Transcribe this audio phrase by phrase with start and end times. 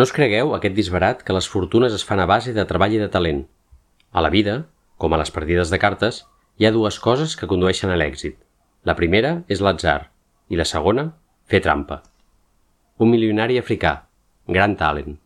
[0.00, 3.00] No us cregueu aquest disbarat que les fortunes es fan a base de treball i
[3.02, 3.42] de talent.
[4.16, 4.54] A la vida,
[4.96, 6.22] com a les partides de cartes,
[6.56, 8.38] hi ha dues coses que condueixen a l'èxit.
[8.88, 9.98] La primera és l'atzar
[10.48, 11.04] i la segona,
[11.52, 11.98] fer trampa.
[12.96, 13.92] Un milionari africà,
[14.48, 15.18] gran talent.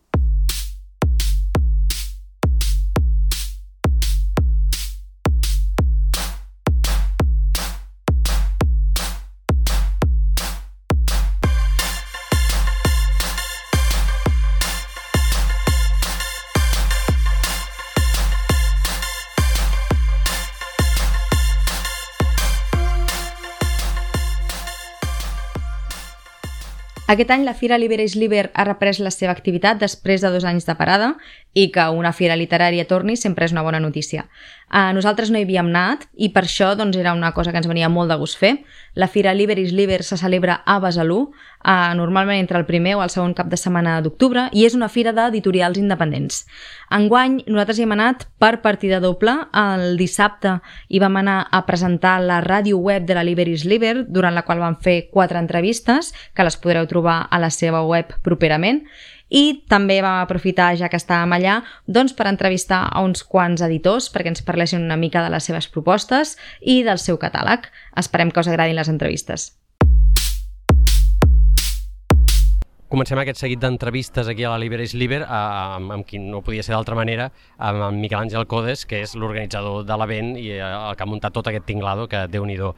[27.07, 30.65] Aquest any la Fira Liberis Liber ha reprès la seva activitat després de dos anys
[30.65, 31.11] de parada
[31.53, 34.25] i que una fira literària torni sempre és una bona notícia.
[34.65, 37.69] Uh, nosaltres no hi havíem anat i per això doncs, era una cosa que ens
[37.69, 38.55] venia molt de gust fer.
[38.95, 43.13] La Fira Liberis Liber se celebra a Besalú, uh, normalment entre el primer o el
[43.13, 46.43] segon cap de setmana d'octubre i és una fira d'editorials independents.
[46.95, 49.37] Enguany nosaltres hi hem anat per partida doble.
[49.53, 54.33] El dissabte hi vam anar a presentar la ràdio web de la Liberis Liber, durant
[54.33, 58.85] la qual vam fer quatre entrevistes, que les podreu trobar a la seva web properament
[59.29, 64.11] i també vam aprofitar, ja que estàvem allà, doncs per entrevistar a uns quants editors
[64.13, 67.69] perquè ens parlessin una mica de les seves propostes i del seu catàleg.
[67.97, 69.53] Esperem que us agradin les entrevistes.
[72.95, 76.63] Comencem aquest seguit d'entrevistes aquí a la Liber is Liber amb, amb qui no podia
[76.63, 77.25] ser d'altra manera,
[77.59, 81.09] amb en Miquel Àngel Codes, que és l'organitzador de l'event i eh, el que ha
[81.11, 82.71] muntat tot aquest tinglado, que déu nhi uh,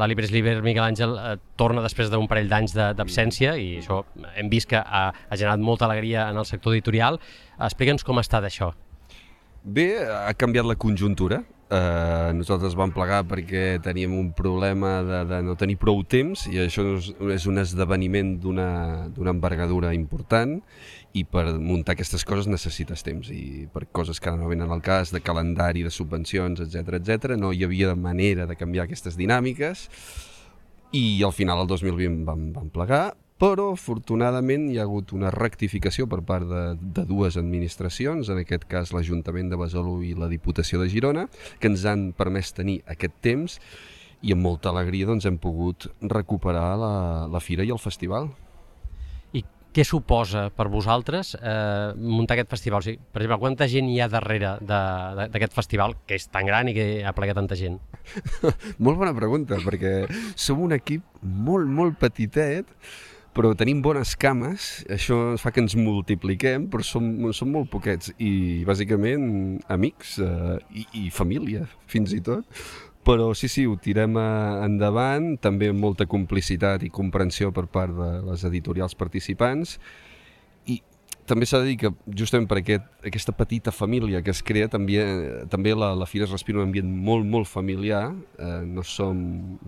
[0.00, 4.00] La Liber is Liber, Miquel Àngel, uh, torna després d'un parell d'anys d'absència i això
[4.32, 7.20] hem vist que ha, ha generat molta alegria en el sector editorial.
[7.60, 8.72] Explica'ns com està d'això.
[9.60, 11.42] Bé, ha canviat la conjuntura.
[11.68, 16.62] Uh, nosaltres vam plegar perquè teníem un problema de, de no tenir prou temps i
[16.62, 20.54] això és, un esdeveniment d'una envergadura important
[21.12, 25.12] i per muntar aquestes coses necessites temps i per coses que no venen al cas
[25.12, 29.90] de calendari, de subvencions, etc etc no hi havia manera de canviar aquestes dinàmiques
[30.96, 36.08] i al final el 2020 vam, vam plegar però afortunadament hi ha hagut una rectificació
[36.10, 36.62] per part de,
[36.96, 41.28] de dues administracions, en aquest cas l'Ajuntament de Besalú i la Diputació de Girona,
[41.62, 43.60] que ens han permès tenir aquest temps
[44.26, 46.92] i amb molta alegria doncs, hem pogut recuperar la,
[47.30, 48.32] la fira i el festival.
[49.38, 49.44] I
[49.74, 52.82] què suposa per vosaltres eh, muntar aquest festival?
[52.82, 56.72] O sigui, per exemple, quanta gent hi ha darrere d'aquest festival, que és tan gran
[56.72, 57.78] i que ha plegat tanta gent?
[58.84, 60.00] molt bona pregunta, perquè
[60.34, 62.74] som un equip molt, molt petitet,
[63.38, 68.10] però tenim bones cames, això fa que ens multipliquem, però som, som molt poquets.
[68.18, 69.28] I bàsicament
[69.70, 72.42] amics eh, i, i família, fins i tot.
[73.06, 77.94] Però sí, sí, ho tirem eh, endavant, també amb molta complicitat i comprensió per part
[77.94, 79.78] de les editorials participants
[81.28, 84.96] també s'ha de dir que justament per aquest, aquesta petita família que es crea també,
[85.52, 88.06] també la, la Fira es respira un ambient molt, molt familiar.
[88.40, 89.20] Eh, no som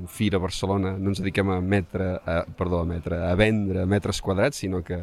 [0.08, 4.64] Fira Barcelona no ens dediquem a metre, a, perdó, a metre a vendre metres quadrats
[4.64, 5.02] sinó que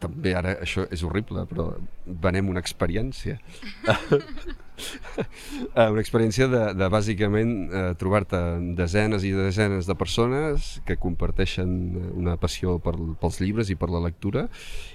[0.00, 1.70] també ara això és horrible, però
[2.06, 3.38] venem una experiència.
[4.80, 8.38] Eh, una experiència de, de bàsicament eh, trobar-te
[8.78, 11.74] desenes i desenes de persones que comparteixen
[12.16, 14.46] una passió per, pels llibres i per la lectura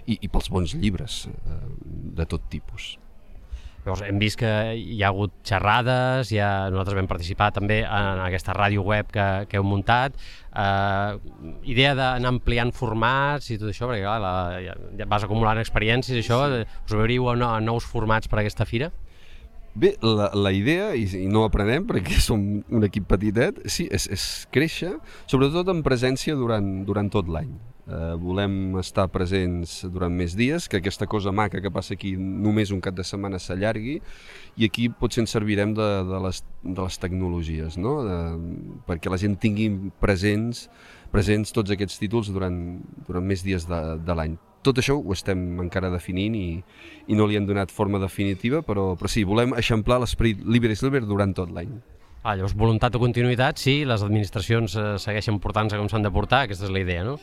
[0.07, 1.59] i, i pels bons llibres eh,
[2.17, 2.95] de tot tipus.
[3.85, 4.49] Llavors, hem vist que
[4.81, 9.59] hi ha hagut xerrades, ja nosaltres vam participar també en aquesta ràdio web que, que
[9.59, 10.17] heu muntat.
[10.55, 11.19] Uh,
[11.67, 14.31] idea d'anar ampliant formats i tot això, perquè clar, la,
[14.63, 18.45] ja, ja vas acumulant experiències i això, us obriu a, a nous formats per a
[18.45, 18.87] aquesta fira?
[19.75, 24.07] Bé, la, la idea, i, i no aprenem perquè som un equip petitet, sí, és,
[24.07, 24.93] és créixer,
[25.27, 27.51] sobretot en presència durant, durant tot l'any
[27.87, 32.73] eh, volem estar presents durant més dies, que aquesta cosa maca que passa aquí només
[32.73, 33.99] un cap de setmana s'allargui
[34.57, 37.97] i aquí potser ens servirem de, de, les, de les tecnologies, no?
[38.05, 38.17] de,
[38.89, 39.69] perquè la gent tingui
[40.01, 40.67] presents,
[41.13, 42.59] presents tots aquests títols durant,
[43.07, 44.37] durant més dies de, de l'any.
[44.65, 46.47] Tot això ho estem encara definint i,
[47.05, 51.03] i no li hem donat forma definitiva, però, però sí, volem eixamplar l'esperit Libre Silver
[51.05, 51.75] durant tot l'any.
[52.25, 56.47] Ah, llavors, voluntat o continuïtat, sí, les administracions eh, segueixen portant-se com s'han de portar,
[56.47, 57.19] aquesta és la idea, no?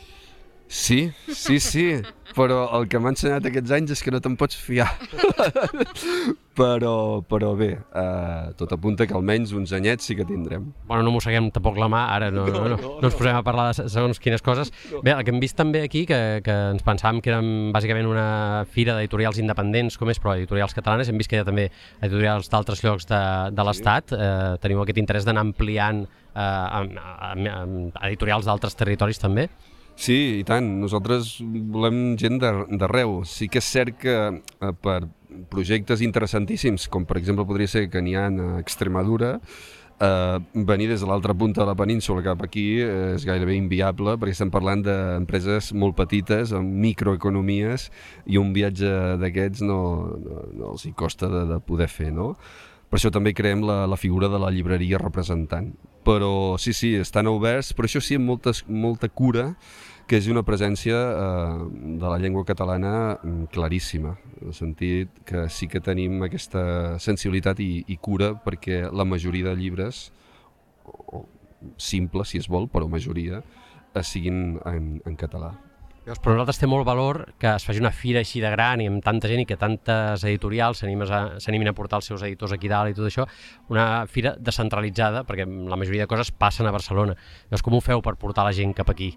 [0.67, 1.87] Sí, sí, sí,
[2.33, 4.87] però el que m'ha ensenyat aquests anys és que no te'n pots fiar.
[6.57, 10.65] però, però bé, uh, tot apunta que almenys uns anyets sí que tindrem.
[10.89, 13.43] Bueno, no mosseguem tampoc la mà, ara no, no, no, no, no ens posem a
[13.45, 14.73] parlar de segons quines coses.
[15.05, 18.27] Bé, el que hem vist també aquí, que, que ens pensàvem que érem bàsicament una
[18.73, 21.67] fira d'editorials independents, com és, però editorials catalanes, hem vist que hi ha també
[22.01, 23.21] editorials d'altres llocs de,
[23.53, 29.21] de l'Estat, eh, teniu aquest interès d'anar ampliant eh, amb, amb, amb editorials d'altres territoris
[29.21, 29.49] també.
[29.95, 30.65] Sí, i tant.
[30.81, 31.35] Nosaltres
[31.73, 33.21] volem gent d'arreu.
[33.29, 35.03] Sí que és cert que eh, per
[35.53, 39.37] projectes interessantíssims, com per exemple podria ser que n'hi ha a Extremadura,
[39.99, 44.35] eh, venir des de l'altra punta de la península cap aquí és gairebé inviable perquè
[44.35, 47.89] estem parlant d'empreses molt petites, amb microeconomies,
[48.25, 49.79] i un viatge d'aquests no,
[50.19, 52.33] no, no els hi costa de, de poder fer, no?
[52.89, 55.71] Per això també creem la, la figura de la llibreria representant.
[56.05, 59.53] Però sí, sí, estan oberts, però això sí, amb moltes, molta cura,
[60.07, 61.65] que és una presència eh,
[61.99, 67.61] de la llengua catalana mm, claríssima, en el sentit que sí que tenim aquesta sensibilitat
[67.63, 70.05] i, i cura perquè la majoria de llibres,
[71.77, 73.43] simples si es vol, però majoria,
[74.03, 75.53] siguin en, en català.
[76.03, 78.89] Llavors, per nosaltres té molt valor que es faci una fira així de gran i
[78.91, 82.67] amb tanta gent i que tantes editorials s'animin a, a portar els seus editors aquí
[82.67, 83.23] dalt i tot això,
[83.71, 87.15] una fira descentralitzada, perquè la majoria de coses passen a Barcelona.
[87.45, 89.13] Llavors, com ho feu per portar la gent cap aquí?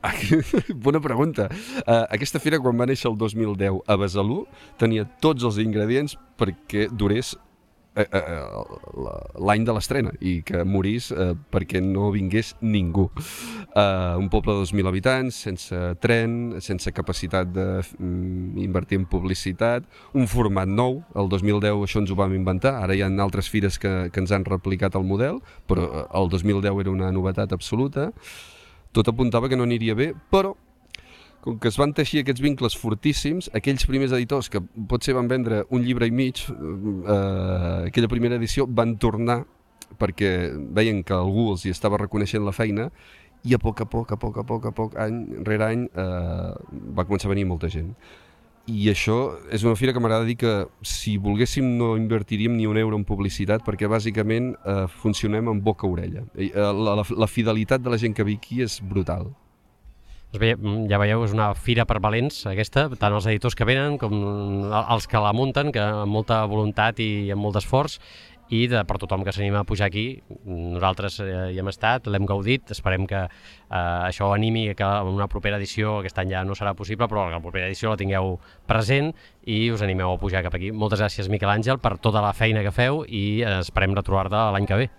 [0.74, 1.48] Bona pregunta.
[1.84, 4.42] Uh, aquesta fira, quan va néixer el 2010 a Besalú,
[4.80, 11.34] tenia tots els ingredients perquè durés uh, uh, l'any de l'estrena i que morís uh,
[11.52, 13.10] perquè no vingués ningú.
[13.70, 19.84] Uh, un poble de 2.000 habitants, sense tren, sense capacitat d'invertir mm, en publicitat,
[20.16, 23.78] un format nou, el 2010 això ens ho vam inventar, ara hi ha altres fires
[23.78, 28.10] que, que ens han replicat el model, però el 2010 era una novetat absoluta,
[28.92, 30.54] tot apuntava que no aniria bé, però
[31.40, 35.62] com que es van teixir aquests vincles fortíssims, aquells primers editors que potser van vendre
[35.72, 39.40] un llibre i mig, eh, aquella primera edició, van tornar
[39.98, 42.90] perquè veien que algú els hi estava reconeixent la feina
[43.48, 46.50] i a poc a poc, a poc, a poc, a poc, any rere any, eh,
[46.96, 47.94] va començar a venir molta gent.
[48.68, 49.16] I això
[49.50, 50.54] és una fira que m'agrada dir que
[50.86, 56.26] si volguéssim no invertiríem ni un euro en publicitat perquè bàsicament eh, funcionem amb boca-orella.
[56.36, 59.30] Eh, la, la, la fidelitat de la gent que ve aquí és brutal.
[60.30, 64.12] Doncs ja veieu, és una fira per valents aquesta, tant els editors que venen com
[64.70, 67.98] els que la munten, que amb molta voluntat i amb molt esforç,
[68.50, 70.04] i de, per tothom que s'anima a pujar aquí.
[70.44, 75.28] Nosaltres eh, hi hem estat, l'hem gaudit, esperem que eh, això animi que en una
[75.30, 78.36] propera edició, aquest any ja no serà possible, però la propera edició la tingueu
[78.70, 79.12] present
[79.46, 80.74] i us animeu a pujar cap aquí.
[80.74, 84.66] Moltes gràcies, Miquel Àngel, per tota la feina que feu i eh, esperem retrobar-te l'any
[84.70, 84.90] que ve.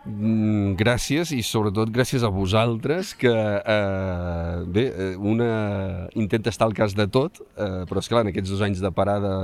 [0.00, 6.72] Mm, gràcies i sobretot gràcies a vosaltres que eh, bé, eh, una intenta estar al
[6.72, 9.34] cas de tot eh, però és clar en aquests dos anys de parada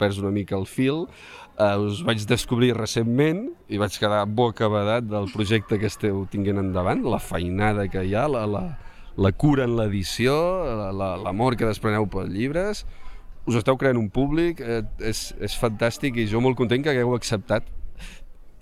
[0.00, 1.04] perds una mica el fil
[1.58, 7.04] eh, us vaig descobrir recentment i vaig quedar bocabadat del projecte que esteu tinguent endavant
[7.04, 8.64] la feinada que hi ha la, la,
[9.16, 10.36] la cura en l'edició
[10.92, 12.84] l'amor la, que despreneu pels llibres
[13.48, 17.16] us esteu creant un públic eh, és, és fantàstic i jo molt content que hagueu
[17.16, 17.74] acceptat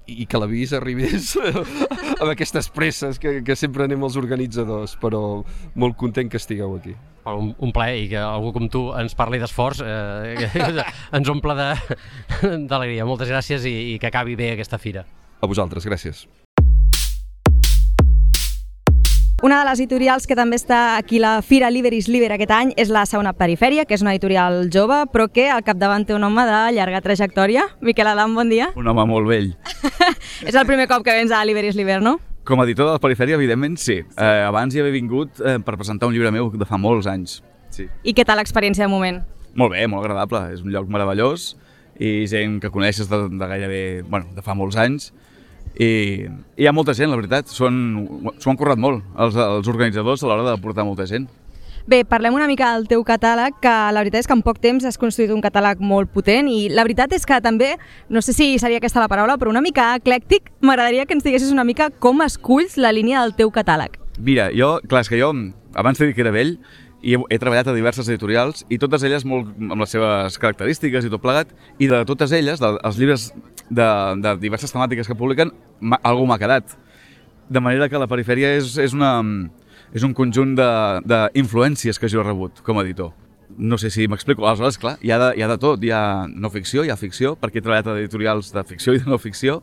[0.07, 1.33] i que l'avís arribés
[2.21, 5.43] amb aquestes presses que, que sempre anem els organitzadors, però
[5.75, 6.95] molt content que estigueu aquí.
[7.27, 10.47] Un, un plaer i que algú com tu ens parli d'esforç eh,
[11.17, 13.07] ens omple d'alegria.
[13.09, 15.03] Moltes gràcies i, i que acabi bé aquesta fira.
[15.43, 16.27] A vosaltres, gràcies.
[19.43, 22.89] Una de les editorials que també està aquí la Fira Liberis Liber aquest any és
[22.89, 26.47] la Segona Perifèria, que és una editorial jove, però que al capdavant té un home
[26.49, 27.67] de llarga trajectòria.
[27.85, 28.71] Miquel Adam, bon dia.
[28.81, 29.53] Un home molt vell.
[30.49, 32.17] és el primer cop que vens a Liberis Liber, no?
[32.47, 34.01] Com a editor de la Perifèria, evidentment, sí.
[34.01, 34.17] sí.
[34.23, 37.41] Eh, abans hi havia vingut eh, per presentar un llibre meu de fa molts anys.
[37.75, 37.89] Sí.
[38.07, 39.23] I què tal l'experiència de moment?
[39.59, 40.45] Molt bé, molt agradable.
[40.55, 41.55] És un lloc meravellós
[41.99, 45.11] i gent que coneixes de, de gairebé, bueno, de fa molts anys
[45.77, 45.89] i,
[46.25, 50.31] i hi ha molta gent, la veritat, s'ho han currat molt, els, els organitzadors a
[50.31, 51.27] l'hora de portar molta gent.
[51.87, 54.83] Bé, parlem una mica del teu catàleg, que la veritat és que en poc temps
[54.89, 57.77] has construït un catàleg molt potent i la veritat és que també,
[58.11, 61.53] no sé si seria aquesta la paraula, però una mica eclèctic, m'agradaria que ens diguessis
[61.55, 63.95] una mica com esculls la línia del teu catàleg.
[64.19, 65.31] Mira, jo, clar, és que jo,
[65.79, 66.57] abans de dir que era vell,
[67.07, 71.07] i he, he treballat a diverses editorials i totes elles molt amb les seves característiques
[71.07, 73.29] i tot plegat i de totes elles, dels llibres
[73.71, 73.87] de,
[74.27, 75.55] de diverses temàtiques que publiquen,
[76.03, 76.75] algú m'ha quedat.
[77.47, 79.21] De manera que la perifèria és, és, una,
[79.97, 83.15] és un conjunt d'influències que jo he rebut com a editor.
[83.57, 84.45] No sé si m'explico.
[84.45, 85.83] Aleshores, clar, hi ha, de, hi ha de tot.
[85.83, 89.01] Hi ha no ficció, hi ha ficció, perquè he treballat a editorials de ficció i
[89.01, 89.63] de no ficció,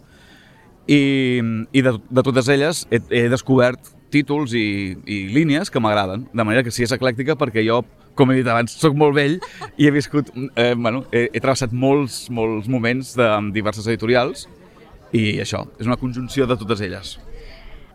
[0.87, 1.39] i,
[1.71, 6.43] i de, de totes elles he, he descobert títols i, i línies que m'agraden, de
[6.43, 7.81] manera que si és eclèctica perquè jo
[8.17, 9.39] com he dit abans, sóc molt vell
[9.79, 14.45] i he viscut, eh, bueno, he, he travessat molts, molts moments de diverses editorials
[15.15, 17.15] i això, és una conjunció de totes elles.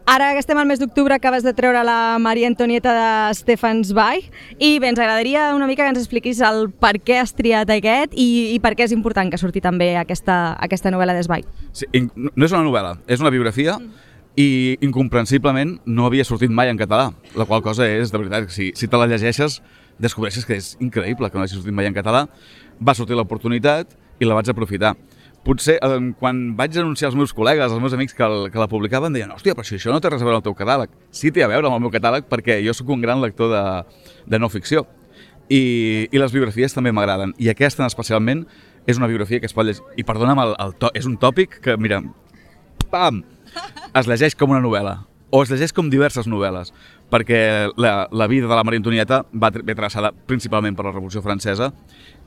[0.09, 4.31] Ara que estem al mes d'octubre acabes de treure la Maria Antonieta de Stefan Zweig
[4.57, 8.17] i bé, ens agradaria una mica que ens expliquis el per què has triat aquest
[8.17, 11.45] i, i per què és important que surti també aquesta, aquesta novel·la de Zweig.
[11.77, 11.85] Sí,
[12.17, 14.07] no és una novel·la, és una biografia mm
[14.39, 18.69] i incomprensiblement no havia sortit mai en català, la qual cosa és, de veritat, si,
[18.79, 19.57] si te la llegeixes,
[19.99, 22.29] descobreixes que és increïble que no hagi sortit mai en català.
[22.79, 24.93] Va sortir l'oportunitat i la vaig aprofitar.
[25.49, 28.69] Potser eh, quan vaig anunciar als meus col·legues, als meus amics que, el, que la
[28.69, 30.93] publicaven, deien, hòstia, però si això no té res a veure amb el teu catàleg.
[31.09, 33.65] Sí té a veure amb el meu catàleg perquè jo sóc un gran lector de,
[34.29, 34.85] de no ficció.
[35.49, 35.63] I,
[36.13, 37.33] I les biografies també m'agraden.
[37.41, 38.45] I aquesta, especialment,
[38.85, 39.87] és una biografia que es pot llegir.
[39.97, 42.03] I perdona'm, el, el to, és un tòpic que, mira,
[42.93, 43.25] pam,
[43.97, 44.99] es llegeix com una novel·la
[45.31, 46.71] o es llegeix com diverses novel·les,
[47.13, 47.41] perquè
[47.77, 51.73] la, la vida de la Maria Antonieta va ve travessada principalment per la Revolució Francesa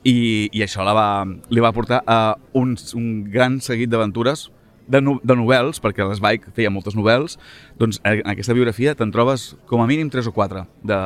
[0.04, 1.08] i, i això la va,
[1.50, 4.48] li va portar a un, un gran seguit d'aventures
[4.88, 7.38] de, no, de novel·les, perquè l'Esbaik feia moltes novel·les,
[7.78, 10.98] doncs en aquesta biografia te'n trobes com a mínim tres o quatre de,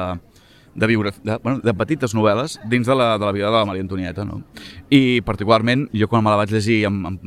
[0.75, 1.21] de, biograf...
[1.23, 4.25] de, bueno, de petites novel·les dins de la, de la vida de la Maria Antonieta.
[4.25, 4.41] No?
[4.91, 7.21] I particularment, jo quan me la vaig llegir en, en,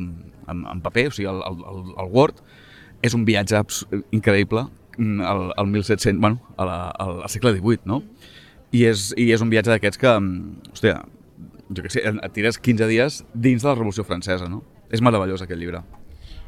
[0.48, 2.42] en, en paper, o sigui, el, el, el Word,
[3.06, 3.62] és un viatge
[4.12, 4.66] increïble
[4.98, 8.02] mm, al, al 1700, bueno, a la, al, al segle XVIII, no?
[8.76, 10.98] I és, i és un viatge d'aquests que, mm, hòstia,
[11.70, 14.64] jo què sé, et tires 15 dies dins de la Revolució Francesa, no?
[14.90, 15.84] És meravellós aquest llibre.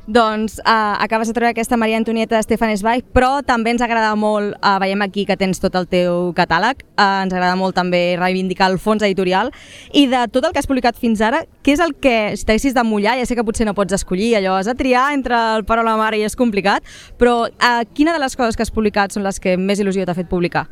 [0.03, 4.17] Doncs uh, acabes de treure aquesta Maria Antonieta de Stefan Zweig, però també ens agrada
[4.19, 8.17] molt, uh, veiem aquí que tens tot el teu catàleg, uh, ens agrada molt també
[8.19, 9.53] reivindicar el fons editorial,
[9.95, 12.75] i de tot el que has publicat fins ara, què és el que, si t'haguessis
[12.75, 15.67] de mullar, ja sé que potser no pots escollir allò, has de triar entre el
[15.71, 16.83] pare o la mare i és complicat,
[17.15, 20.19] però uh, quina de les coses que has publicat són les que més il·lusió t'ha
[20.19, 20.67] fet publicar?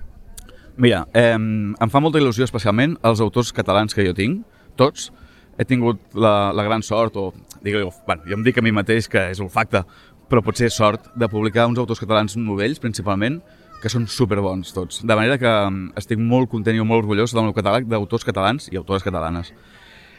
[0.76, 4.44] Mira, eh, em fa molta il·lusió especialment els autors catalans que jo tinc,
[4.76, 5.10] tots.
[5.58, 9.08] He tingut la, la gran sort, o digue bueno, jo em dic a mi mateix
[9.12, 9.82] que és olfacte,
[10.30, 13.40] però potser sort de publicar uns autors catalans novells, principalment,
[13.80, 15.00] que són superbons tots.
[15.02, 15.52] De manera que
[15.98, 19.54] estic molt content i molt orgullós del meu catàleg d'autors catalans i autores catalanes.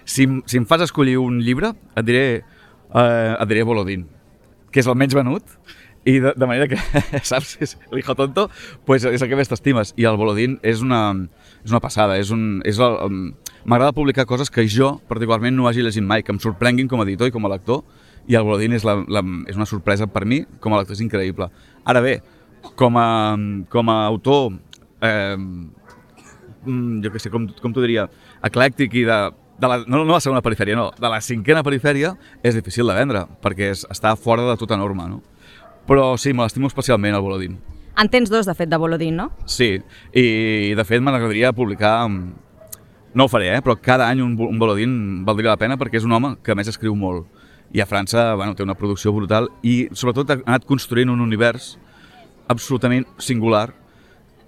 [0.03, 4.07] Si, si em fas escollir un llibre, et diré, eh, et diré Bolodín,
[4.73, 5.45] que és el menys venut,
[6.05, 6.79] i de, de manera que,
[7.29, 8.47] saps, és l'hijo tonto,
[8.87, 9.93] pues és el que més t'estimes.
[10.01, 11.01] I el Bolodín és una,
[11.61, 12.61] és una passada, és un...
[12.65, 12.97] És el,
[13.61, 17.05] M'agrada publicar coses que jo particularment no hagi llegit mai, que em sorprenguin com a
[17.05, 17.83] editor i com a lector,
[18.25, 21.03] i el Bolodín és, la, la, és una sorpresa per mi, com a lector és
[21.05, 21.45] increïble.
[21.85, 22.15] Ara bé,
[22.79, 23.05] com a,
[23.69, 24.55] com a autor,
[25.05, 28.07] eh, mm, jo què sé, com, com t'ho diria,
[28.49, 29.19] eclèctic i de,
[29.61, 32.97] de la, no, no la segona perifèria, no, de la cinquena perifèria és difícil de
[32.97, 35.21] vendre, perquè és, està fora de tota norma, no?
[35.87, 37.59] Però sí, me l'estimo especialment, el Bolodín.
[37.99, 39.31] En tens dos, de fet, de Bolodín, no?
[39.45, 39.75] Sí,
[40.13, 41.95] i de fet m'agradaria publicar...
[43.11, 43.59] No ho faré, eh?
[43.59, 44.93] però cada any un, un Bolodín
[45.27, 47.25] valdria la pena perquè és un home que a més escriu molt.
[47.75, 51.73] I a França bueno, té una producció brutal i sobretot ha anat construint un univers
[52.51, 53.73] absolutament singular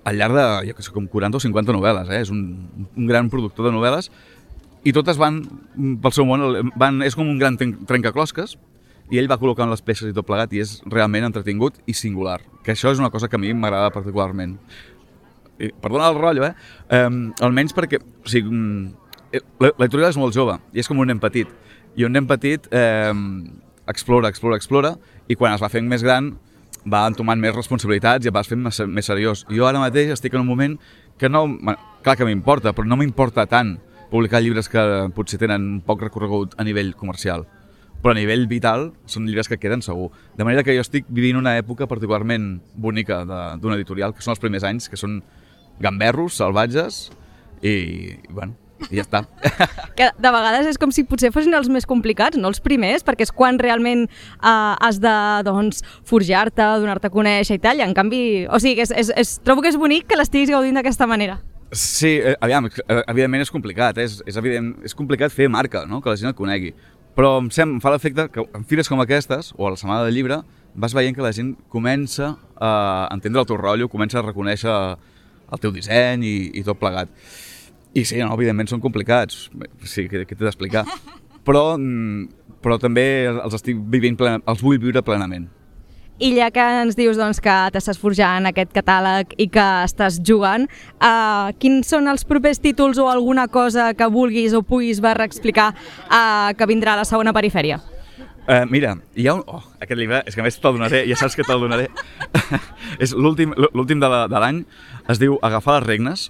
[0.08, 2.12] al llarg de, jo que sé, com 40 o 50 novel·les.
[2.12, 2.22] Eh?
[2.24, 2.46] És un,
[2.96, 4.10] un gran productor de novel·les
[4.84, 5.42] i totes van
[6.04, 8.58] pel seu món, van, és com un gran trencaclosques,
[9.14, 12.40] i ell va col·locant les peces i tot plegat i és realment entretingut i singular,
[12.66, 14.56] que això és una cosa que a mi m'agrada particularment.
[15.62, 16.54] I, perdona el rotllo, eh?
[16.98, 21.22] Um, almenys perquè, o sigui, mm, l'editorial és molt jove i és com un nen
[21.22, 21.50] petit.
[21.94, 23.14] I un nen petit eh,
[23.86, 24.96] explora, explora, explora
[25.30, 26.34] i quan es va fent més gran
[26.90, 29.46] va entomant més responsabilitats i es va fent més, més seriós.
[29.54, 30.78] Jo ara mateix estic en un moment
[31.22, 31.46] que no...
[32.04, 33.78] Clar que m'importa, però no m'importa tant
[34.10, 34.82] publicar llibres que
[35.16, 37.46] potser tenen poc recorregut a nivell comercial
[38.04, 40.10] però a nivell vital són llibres que queden segur.
[40.36, 44.44] De manera que jo estic vivint una època particularment bonica d'una editorial, que són els
[44.44, 45.22] primers anys, que són
[45.82, 47.08] gamberros, salvatges,
[47.64, 48.58] i, i bueno,
[48.92, 49.24] i ja està.
[49.98, 53.28] Que de vegades és com si potser fossin els més complicats, no els primers, perquè
[53.28, 55.16] és quan realment eh, has de
[55.48, 59.36] doncs, forjar-te, donar-te a conèixer i tal, i en canvi, o sigui, és, és, és,
[59.46, 61.40] trobo que és bonic que l'estiguis gaudint d'aquesta manera.
[61.74, 66.02] Sí, eh, aviam, eh, evidentment és complicat, és, és, evident, és complicat fer marca, no?
[66.02, 66.74] que la gent et conegui.
[67.18, 70.06] Però em, sem, em fa l'efecte que en fires com aquestes, o a la setmana
[70.08, 70.42] del llibre,
[70.74, 75.62] vas veient que la gent comença a entendre el teu rotllo, comença a reconèixer el
[75.62, 77.12] teu disseny i, i tot plegat.
[77.94, 79.50] I sí, no, evidentment són complicats,
[79.86, 80.88] sí, què, què t'he d'explicar.
[81.48, 85.50] Però, mm, però també els estic vivint, plen, els vull viure plenament.
[86.22, 90.68] I ja que ens dius doncs, que t'estàs forjant aquest catàleg i que estàs jugant,
[91.02, 95.72] uh, quins són els propers títols o alguna cosa que vulguis o puguis veure explicar
[95.74, 97.82] uh, que vindrà a la segona perifèria?
[98.44, 99.42] Uh, mira, hi ha un...
[99.48, 101.88] Oh, aquest llibre, és que a més te'l donaré, ja saps que te'l donaré.
[103.04, 104.66] és l'últim de l'any,
[105.10, 106.28] es diu Agafar les regnes,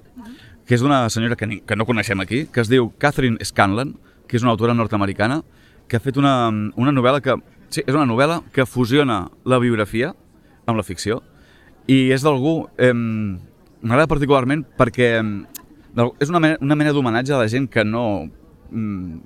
[0.64, 3.98] que és d'una senyora que, ni, que no coneixem aquí, que es diu Catherine Scanlon,
[4.30, 5.42] que és una autora nord-americana,
[5.90, 6.48] que ha fet una,
[6.80, 7.36] una novel·la que
[7.74, 10.12] Sí, és una novel·la que fusiona la biografia
[10.70, 11.24] amb la ficció
[11.90, 12.68] i és d'algú...
[12.78, 12.94] Eh,
[13.84, 18.30] M'agrada particularment perquè és una mena, una mena d'homenatge a la gent que no...
[18.70, 19.18] Mm,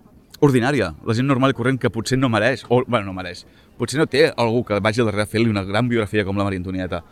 [0.41, 3.43] ordinària, la gent normal i corrent que potser no mereix, o, bueno, no mereix,
[3.77, 6.61] potser no té algú que vagi darrere a fer-li una gran biografia com la Maria
[6.61, 7.03] Antonieta.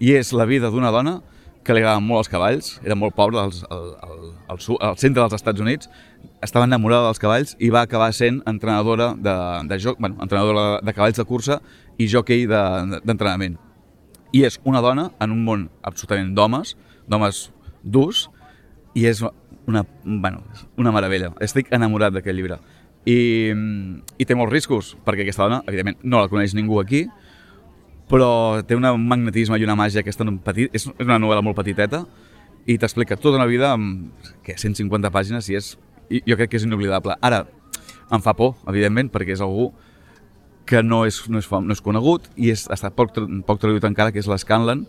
[0.00, 1.18] I és la vida d'una dona
[1.64, 4.20] que li agraden molt els cavalls, era molt pobra al, al, al,
[4.54, 5.90] al, al centre dels Estats Units,
[6.42, 9.34] estava enamorada dels cavalls i va acabar sent entrenadora de,
[9.68, 11.60] de joc, bueno, entrenadora de cavalls de cursa
[12.00, 13.58] i jockey de- d'entrenament.
[14.32, 16.76] I és una dona en un món absolutament d'homes,
[17.10, 17.50] d'homes
[17.82, 18.28] durs,
[18.94, 19.20] i és
[19.66, 20.40] una, bueno,
[20.80, 21.32] una meravella.
[21.44, 22.56] Estic enamorat d'aquest llibre.
[23.08, 23.52] I,
[24.20, 27.04] I té molts riscos, perquè aquesta dona, evidentment, no la coneix ningú aquí,
[28.10, 32.04] però té un magnetisme i una màgia aquesta petit, és és una novel·la molt petiteta
[32.66, 34.10] i t'explica tota una vida amb
[34.44, 35.76] què, 150 pàgines i és,
[36.10, 37.16] i jo crec que és inoblidable.
[37.22, 37.44] Ara,
[38.10, 39.70] em fa por, evidentment, perquè és algú
[40.66, 43.86] que no és, no és, no és conegut i és, està poc, tra- poc traduït
[43.88, 44.84] encara, que és l'Scanlan,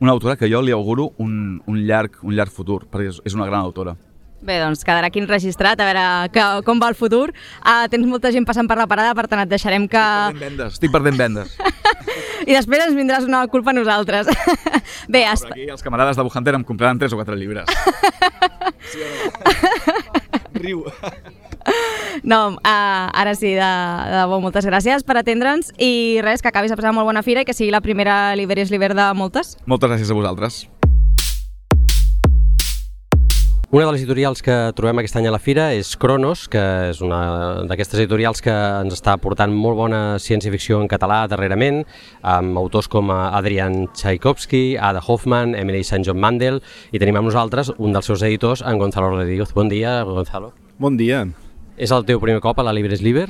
[0.00, 3.36] una autora que jo li auguro un, un, llarg, un llarg futur, perquè és, és
[3.36, 3.96] una gran autora.
[4.40, 7.28] Bé, doncs quedarà aquí enregistrat, a veure que, com va el futur.
[7.60, 10.00] Uh, tens molta gent passant per la parada, per tant et deixarem que...
[10.00, 11.52] Perdent vendes, estic perdent vendes.
[12.48, 14.30] I després ens vindràs una culpa a nosaltres.
[15.12, 15.52] Bé, esp...
[15.52, 17.68] aquí els camarades de Buhanter em compraran 3 o 4 llibres.
[20.60, 20.86] Riu.
[22.24, 26.72] no, uh, ara sí, de, de debò, moltes gràcies per atendre'ns i res, que acabis
[26.72, 29.58] de passar molt bona fira i que sigui la primera Liberis Liber de moltes.
[29.68, 30.64] Moltes gràcies a vosaltres.
[33.70, 36.98] Una de les editorials que trobem aquest any a la fira és Cronos, que és
[37.06, 37.20] una
[37.70, 41.84] d'aquestes editorials que ens està portant molt bona ciència-ficció en català darrerament,
[42.26, 46.02] amb autors com Adrian Tchaikovsky, Ada Hoffman, Emily St.
[46.02, 46.58] John Mandel,
[46.90, 49.54] i tenim amb nosaltres un dels seus editors, en Gonzalo Rodríguez.
[49.54, 50.50] Bon dia, Gonzalo.
[50.82, 51.22] Bon dia.
[51.78, 53.28] És el teu primer cop a la Libres Liber?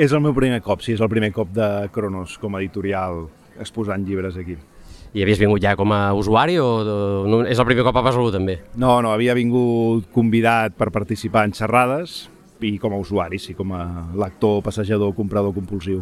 [0.00, 3.26] És el meu primer cop, sí, és el primer cop de Cronos com a editorial
[3.60, 4.56] exposant llibres aquí.
[5.14, 6.68] I havies vingut ja com a usuari o
[7.30, 8.56] no, és el primer cop a Besalú també?
[8.74, 12.24] No, no, havia vingut convidat per participar en xerrades
[12.64, 13.84] i com a usuari, sí, com a
[14.18, 16.00] lector, passejador, comprador compulsiu.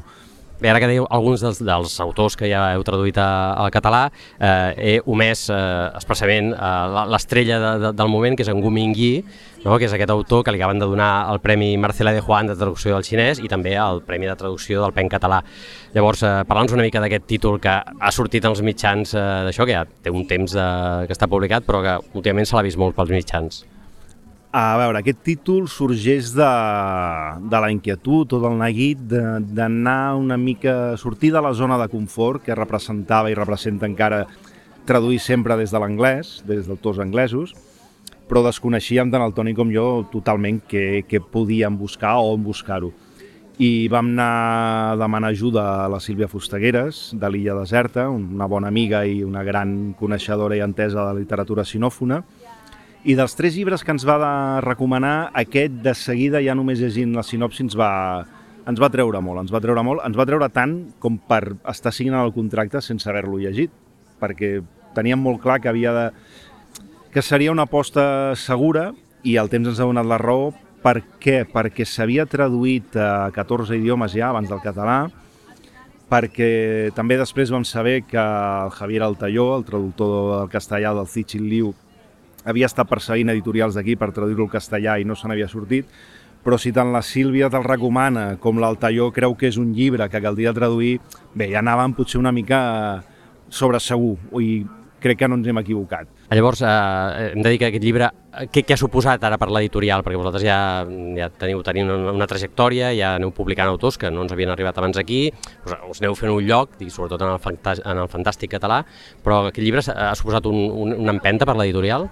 [0.63, 4.05] Bé, ara que dèieu alguns dels, dels autors que ja heu traduït a- al català,
[4.39, 5.57] eh, he omès eh,
[5.99, 6.59] expressament eh,
[6.95, 9.25] la- l'estrella de, de, del moment, que és en Gu Mingyi,
[9.65, 9.75] no?
[9.77, 12.55] que és aquest autor que li acaben de donar el Premi Marcela de Juan de
[12.55, 15.43] traducció del xinès i també el Premi de traducció del PEN català.
[15.97, 19.75] Llavors, eh, parla'ns una mica d'aquest títol que ha sortit als mitjans eh, d'això, que
[19.75, 20.71] ja té un temps de,
[21.11, 23.65] que està publicat, però que últimament se l'ha vist molt pels mitjans.
[24.53, 26.49] A veure, aquest títol sorgeix de,
[27.49, 31.89] de la inquietud o del neguit de- d'anar una mica, sortir de la zona de
[31.89, 34.27] confort que representava i representa encara
[34.85, 37.55] traduir sempre des de l'anglès, des d'autors anglesos,
[38.29, 42.93] però desconeixíem tant el Toni com jo totalment què, què podíem buscar o on buscar-ho.
[43.63, 48.69] I vam anar a demanar ajuda a la Sílvia Fustegueres, de l'Illa Deserta, una bona
[48.69, 52.21] amiga i una gran coneixedora i entesa de literatura sinòfona,
[53.05, 57.25] i dels tres llibres que ens va recomanar, aquest de seguida, ja només llegint la
[57.27, 57.91] sinopsi, ens va,
[58.69, 61.93] ens va treure molt, ens va treure molt, ens va treure tant com per estar
[61.95, 63.75] signant el contracte sense haver-lo llegit,
[64.23, 64.61] perquè
[64.95, 66.07] teníem molt clar que havia de
[67.13, 68.93] que seria una aposta segura
[69.27, 70.53] i el temps ens ha donat la raó.
[70.83, 71.43] Per què?
[71.47, 75.05] Perquè s'havia traduït a 14 idiomes ja abans del català,
[76.11, 81.47] perquè també després vam saber que el Javier Altalló, el traductor del castellà del Cixin
[81.51, 81.71] Liu,
[82.45, 85.89] havia estat perseguint editorials d'aquí per traduir-lo al castellà i no se n'havia sortit,
[86.43, 90.23] però si tant la Sílvia te'l recomana com l'Altalló creu que és un llibre que
[90.23, 90.99] caldria traduir,
[91.35, 92.61] bé, ja anàvem potser una mica
[93.53, 94.65] sobre segur i
[95.03, 96.09] crec que no ens hem equivocat.
[96.33, 99.51] Llavors, eh, hem de dir que aquest llibre, eh, què, què ha suposat ara per
[99.51, 100.05] l'editorial?
[100.07, 100.59] Perquè vosaltres ja,
[101.19, 104.79] ja teniu, teniu una, una trajectòria, ja aneu publicant autors que no ens havien arribat
[104.79, 105.27] abans aquí,
[105.67, 108.85] us, us aneu fent un lloc, dic, sobretot en el, fantàs, en el fantàstic català,
[109.23, 112.09] però aquest llibre ha, ha suposat un, un, una empenta per l'editorial?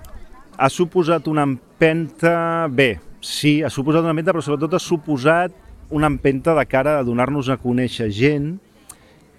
[0.61, 2.69] Ha suposat una empenta...
[2.69, 5.55] Bé, sí, ha suposat una empenta, però sobretot ha suposat
[5.97, 8.53] una empenta de cara a donar-nos a conèixer gent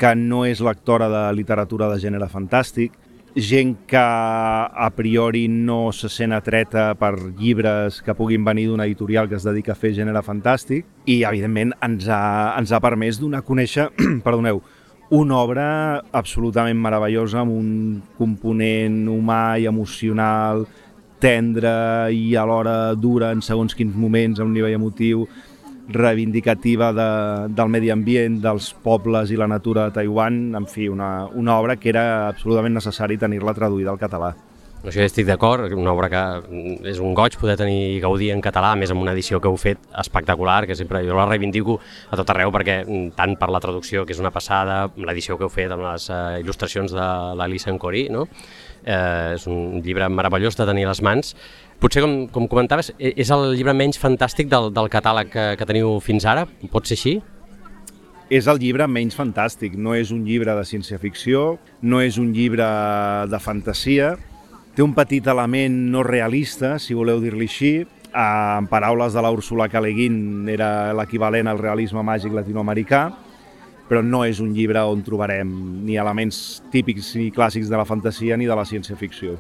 [0.02, 2.98] que no és lectora de literatura de gènere fantàstic,
[3.38, 9.30] gent que a priori no se sent atreta per llibres que puguin venir d'una editorial
[9.30, 13.46] que es dedica a fer gènere fantàstic i, evidentment, ens ha, ens ha permès donar
[13.46, 13.92] a conèixer,
[14.26, 14.66] perdoneu,
[15.12, 15.66] una obra
[16.16, 17.72] absolutament meravellosa amb un
[18.18, 20.66] component humà i emocional
[21.22, 21.72] tendre
[22.12, 25.28] i alhora dura en segons quins moments a un nivell emotiu
[25.92, 27.10] reivindicativa de,
[27.54, 31.78] del medi ambient, dels pobles i la natura de Taiwan, en fi, una, una obra
[31.78, 34.32] que era absolutament necessari tenir-la traduïda al català.
[34.82, 36.22] Això ja estic d'acord, una obra que
[36.90, 39.78] és un goig poder tenir gaudir en català, més amb una edició que heu fet
[40.02, 41.76] espectacular, que sempre jo la reivindico
[42.10, 45.46] a tot arreu perquè mm, tant per la traducció, que és una passada, l'edició que
[45.46, 48.26] heu fet amb les uh, il·lustracions de l'Elisa Encori, no?
[48.86, 51.36] Eh, és un llibre meravellós de tenir a les mans.
[51.82, 55.66] potser, com, com comentaves, e- és el llibre menys fantàstic del, del catàleg que, que
[55.66, 56.46] teniu fins ara?
[56.70, 57.16] Pot ser així?
[58.30, 62.68] És el llibre menys fantàstic, no és un llibre de ciència-ficció, no és un llibre
[63.28, 64.14] de fantasia,
[64.76, 67.74] té un petit element no realista, si voleu dir-li així,
[68.14, 73.10] Eh, en paraules de la Úrsula era l'equivalent al realisme màgic latinoamericà,
[73.92, 75.50] però no és un llibre on trobarem
[75.84, 79.36] ni elements típics ni clàssics de la fantasia ni de la ciència-ficció.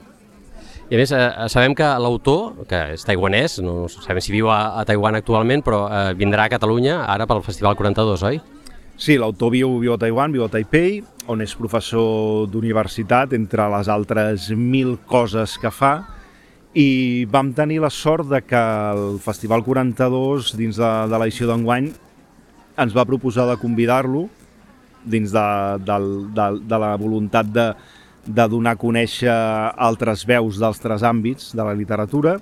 [0.91, 4.81] I a més, eh, sabem que l'autor, que és taiwanès, no sabem si viu a,
[4.81, 8.41] a Taiwan actualment, però eh, vindrà a Catalunya ara pel Festival 42, oi?
[8.99, 10.99] Sí, l'autor viu, viu a Taiwan, viu a Taipei,
[11.31, 15.93] on és professor d'universitat, entre les altres mil coses que fa,
[16.75, 21.87] i vam tenir la sort de que el Festival 42, dins de, de l'edició d'enguany,
[22.75, 24.27] ens va proposar de convidar-lo
[25.03, 25.47] dins de,
[25.87, 25.97] de,
[26.37, 27.67] de, de la voluntat de,
[28.25, 29.33] de donar a conèixer
[29.89, 32.37] altres veus d'altres àmbits de la literatura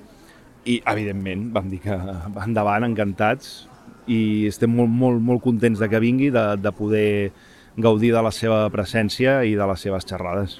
[0.65, 1.95] i, evidentment, vam dir que
[2.45, 3.65] endavant, encantats,
[4.10, 7.32] i estem molt, molt, molt contents de que vingui, de, de poder
[7.80, 10.58] gaudir de la seva presència i de les seves xerrades.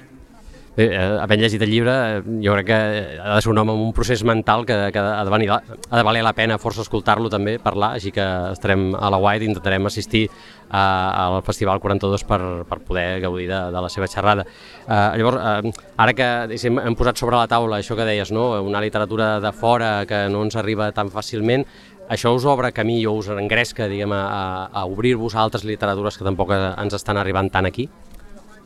[0.76, 2.76] Eh, havent llegit el llibre, eh, jo crec que
[3.18, 5.96] ha de ser un home amb un procés mental que, que ha, de venir, ha
[5.98, 9.50] de valer la pena força escoltar-lo també, parlar, així que estarem a la White i
[9.50, 10.28] intentarem assistir
[10.70, 10.84] a,
[11.26, 14.46] al Festival 42 per, per poder gaudir de, de la seva xerrada.
[14.86, 18.52] Eh, llavors, eh, ara que diguéssim, hem posat sobre la taula això que deies, no?
[18.62, 21.66] una literatura de fora que no ens arriba tan fàcilment,
[22.10, 26.54] això us obre camí o us engresca diguem, a, a, obrir-vos altres literatures que tampoc
[26.54, 27.90] ens estan arribant tant aquí?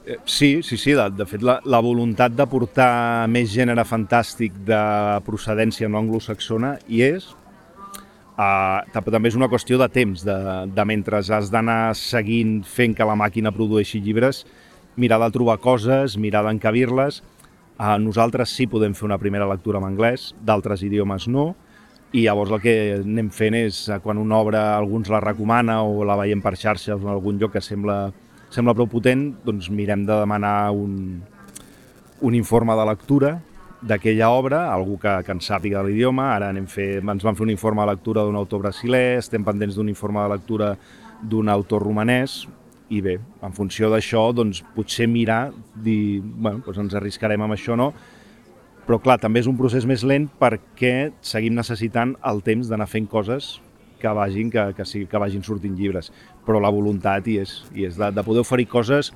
[0.07, 0.93] Eh, Sí, sí, sí.
[0.93, 4.83] De, de fet, la, la voluntat de portar més gènere fantàstic de
[5.25, 7.31] procedència no anglosaxona hi és.
[8.35, 10.37] Uh, també és una qüestió de temps, de,
[10.67, 14.43] de mentre has d'anar seguint fent que la màquina produeixi llibres,
[14.99, 17.21] mirar de trobar coses, mirar d'encabir-les.
[17.79, 21.53] Uh, nosaltres sí podem fer una primera lectura en anglès, d'altres idiomes no,
[22.15, 26.19] i llavors el que anem fent és, quan una obra alguns la recomana o la
[26.19, 28.13] veiem per xarxes o en algun lloc que sembla
[28.53, 31.23] sembla prou potent, doncs mirem de demanar un,
[32.21, 33.35] un informe de lectura
[33.85, 37.53] d'aquella obra, algú que, que en sàpiga l'idioma, ara anem fer, ens van fer un
[37.53, 40.75] informe de lectura d'un autor brasilè, estem pendents d'un informe de lectura
[41.21, 42.45] d'un autor romanès,
[42.93, 45.53] i bé, en funció d'això, doncs potser mirar,
[45.85, 47.93] dir, bueno, doncs ens arriscarem amb això, no?
[48.85, 53.09] Però clar, també és un procés més lent perquè seguim necessitant el temps d'anar fent
[53.09, 53.55] coses
[54.01, 56.11] que vagin, que, que, sigui, que vagin sortint llibres.
[56.45, 59.13] Però la voluntat hi és, hi és de, de poder oferir coses,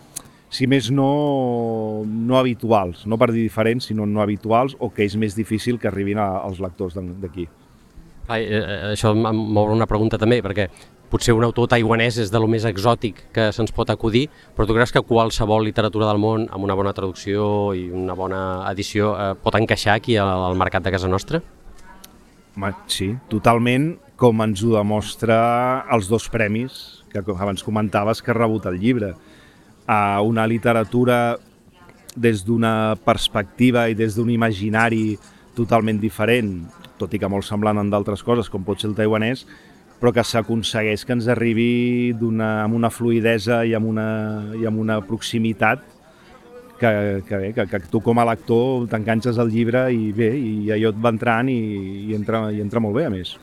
[0.48, 5.16] si més no, no habituals, no per dir diferents, sinó no habituals, o que és
[5.20, 7.48] més difícil que arribin a, als lectors d'aquí.
[8.28, 8.62] Ai, eh,
[8.92, 10.68] això m'obre una pregunta també, perquè
[11.08, 14.76] potser un autor taiwanès és de lo més exòtic que se'ns pot acudir, però tu
[14.76, 19.30] creus que qualsevol literatura del món amb una bona traducció i una bona edició eh,
[19.40, 21.40] pot encaixar aquí al, al mercat de casa nostra?
[22.56, 25.38] Home, sí, totalment, com ens ho demostra
[25.94, 29.14] els dos premis que abans comentaves que ha rebut el llibre.
[29.86, 31.38] A una literatura
[32.16, 35.18] des d'una perspectiva i des d'un imaginari
[35.56, 36.66] totalment diferent,
[36.98, 39.46] tot i que molt semblant en d'altres coses, com pot ser el taiwanès,
[39.98, 44.08] però que s'aconsegueix que ens arribi una, amb una fluidesa i amb una,
[44.54, 45.82] i amb una proximitat
[46.78, 50.70] que, que, bé, que, que tu com a lector t'enganxes al llibre i bé, i
[50.74, 51.58] allò et va entrant i,
[52.06, 53.34] i, entra, i entra molt bé, a més.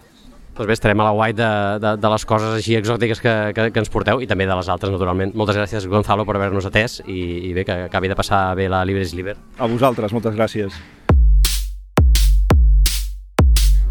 [0.55, 1.47] Doncs bé, estarem a la guai de,
[1.83, 4.69] de, de les coses així exòtiques que, que, que ens porteu i també de les
[4.71, 5.33] altres, naturalment.
[5.35, 8.85] Moltes gràcies, Gonzalo, per haver-nos atès i, i bé, que acabi de passar bé la
[8.87, 9.33] Libre is Liber.
[9.59, 10.77] A vosaltres, moltes gràcies.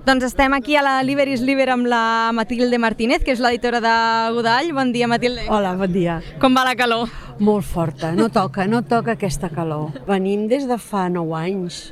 [0.07, 3.93] Doncs estem aquí a la Liberis Liber amb la Matilde Martínez, que és l'editora de
[4.37, 4.73] Godall.
[4.77, 5.45] Bon dia, Matilde.
[5.53, 6.23] Hola, bon dia.
[6.41, 7.13] Com va la calor?
[7.45, 9.93] Molt forta, no toca, no toca aquesta calor.
[10.09, 11.83] Venim des de fa 9 anys.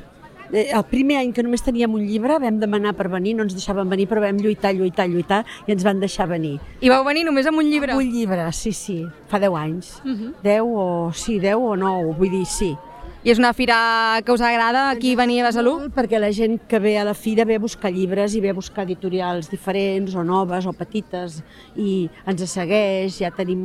[0.51, 3.55] Eh, El primer any que només teníem un llibre vam demanar per venir, no ens
[3.55, 6.57] deixaven venir, però vam lluitar, lluitar, lluitar i ens van deixar venir.
[6.81, 7.95] I vau venir només amb un llibre?
[7.95, 9.93] Un llibre, sí, sí, fa 10 anys.
[10.03, 10.33] Uh -huh.
[10.43, 11.11] 10 o...
[11.13, 12.75] sí, 10 o 9, vull dir, sí.
[13.23, 15.87] I és una fira que us agrada, aquí venir a Besalú?
[15.95, 18.53] Perquè la gent que ve a la fira ve a buscar llibres i ve a
[18.53, 21.41] buscar editorials diferents o noves o petites
[21.77, 23.63] i ens segueix, ja tenim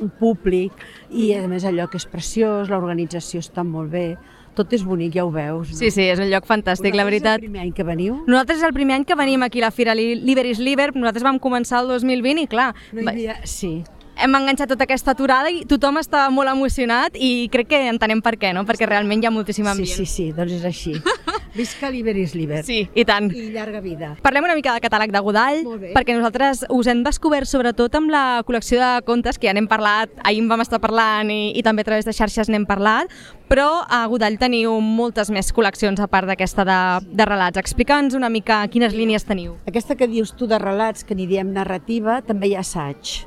[0.00, 0.72] un públic
[1.10, 4.16] i a més el lloc és preciós, l'organització està molt bé,
[4.54, 5.70] tot és bonic, ja ho veus.
[5.72, 5.76] No?
[5.78, 7.38] Sí, sí, és un lloc fantàstic, la veritat.
[7.40, 8.20] És el primer any que veniu?
[8.26, 11.24] Nosaltres és el primer any que venim aquí a la Fira Li- Liberis Liber, nosaltres
[11.26, 13.36] vam començar el 2020 i clar, No hi havia...
[13.44, 13.82] Sí,
[14.16, 18.36] hem enganxat tota aquesta aturada i tothom està molt emocionat i crec que entenem per
[18.38, 18.62] què, no?
[18.64, 19.96] Perquè realment hi ha moltíssim sí, ambient.
[19.96, 20.92] sí, sí, doncs és així.
[21.54, 22.64] Visca l'Iberis Liber.
[22.66, 23.28] Sí, i tant.
[23.30, 24.10] I llarga vida.
[24.24, 25.60] Parlem una mica del catàleg de Godall,
[25.94, 30.10] perquè nosaltres us hem descobert sobretot amb la col·lecció de contes, que ja n'hem parlat,
[30.26, 33.12] ahir en vam estar parlant i, i també a través de xarxes n'hem parlat,
[33.46, 36.80] però a Godall teniu moltes més col·leccions a part d'aquesta de,
[37.14, 37.60] de relats.
[37.62, 39.54] Explica'ns una mica quines línies teniu.
[39.70, 43.20] Aquesta que dius tu de relats, que n'hi diem narrativa, també hi ha assaig.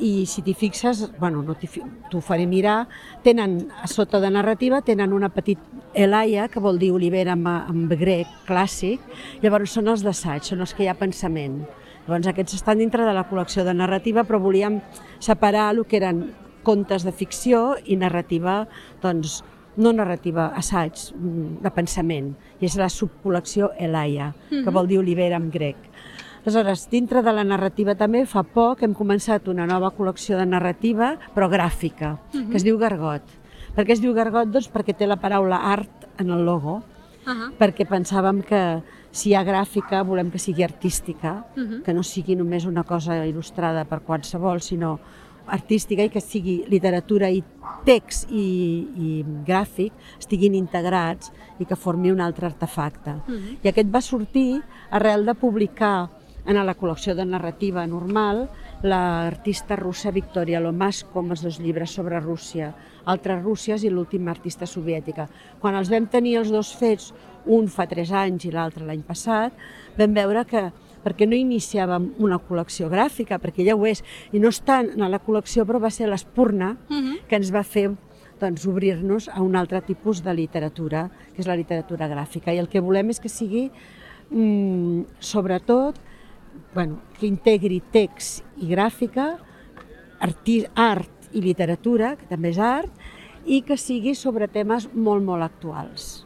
[0.00, 2.86] I si t'hi fixes, bueno, no t'ho faré mirar,
[3.24, 5.60] tenen, a sota de narrativa, tenen una petit
[5.94, 9.04] elaia, que vol dir olivera en, en grec clàssic,
[9.42, 11.60] llavors són els d'assaig, són els que hi ha pensament.
[12.06, 14.80] Llavors aquests estan dintre de la col·lecció de narrativa, però volíem
[15.20, 16.30] separar el que eren
[16.64, 18.64] contes de ficció i narrativa,
[19.02, 19.42] doncs,
[19.80, 22.32] no narrativa, assaig, mm, de pensament.
[22.60, 25.76] I és la subcol·lecció Elaia, que vol dir olivera en grec.
[26.44, 31.12] Aleshores, dintre de la narrativa també, fa poc hem començat una nova col·lecció de narrativa,
[31.34, 33.22] però gràfica, que es diu Gargot.
[33.76, 34.48] Per què es diu Gargot?
[34.48, 36.82] Doncs perquè té la paraula art en el logo,
[37.20, 37.50] Uh -huh.
[37.58, 41.44] perquè pensàvem que si hi ha gràfica volem que sigui artística,
[41.84, 44.98] que no sigui només una cosa il·lustrada per qualsevol, sinó
[45.46, 47.42] artística i que sigui literatura i
[47.84, 53.16] text i, i gràfic estiguin integrats i que formi un altre artefacte.
[53.62, 56.08] I aquest va sortir arrel de publicar
[56.46, 58.46] en la col·lecció de narrativa normal
[58.82, 62.72] l'artista russa Victoria Lomasco amb els dos llibres sobre Rússia,
[63.04, 65.28] Altres Rússies i l'última artista soviètica.
[65.60, 67.12] Quan els vam tenir els dos fets,
[67.46, 69.52] un fa tres anys i l'altre l'any passat,
[69.98, 74.52] vam veure que perquè no iniciàvem una col·lecció gràfica, perquè ja ho és, i no
[74.52, 76.74] està en la col·lecció, però va ser l'espurna
[77.28, 77.88] que ens va fer
[78.40, 82.52] doncs, obrir-nos a un altre tipus de literatura, que és la literatura gràfica.
[82.52, 83.70] I el que volem és que sigui,
[84.30, 86.00] mm, sobretot,
[86.74, 89.32] bueno, que integri text i gràfica,
[90.20, 92.90] arti art i literatura, que també és art,
[93.46, 96.24] i que sigui sobre temes molt, molt actuals.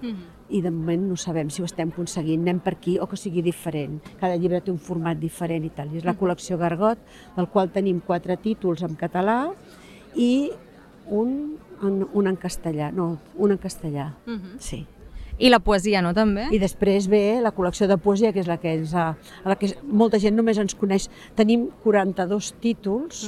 [0.54, 3.42] I de moment no sabem si ho estem aconseguint, anem per aquí o que sigui
[3.42, 4.00] diferent.
[4.20, 5.92] Cada llibre té un format diferent i tal.
[5.92, 7.00] I és la col·lecció Gargot,
[7.36, 9.38] del qual tenim quatre títols en català
[10.14, 10.50] i
[11.08, 14.10] un en, un en castellà, no, un en castellà,
[14.62, 14.84] sí.
[15.44, 16.46] I la poesia, no, també?
[16.56, 19.58] I després ve la col·lecció de poesia, que és la que, ens ha, a la
[19.60, 21.10] que molta gent només ens coneix.
[21.36, 23.26] Tenim 42 títols,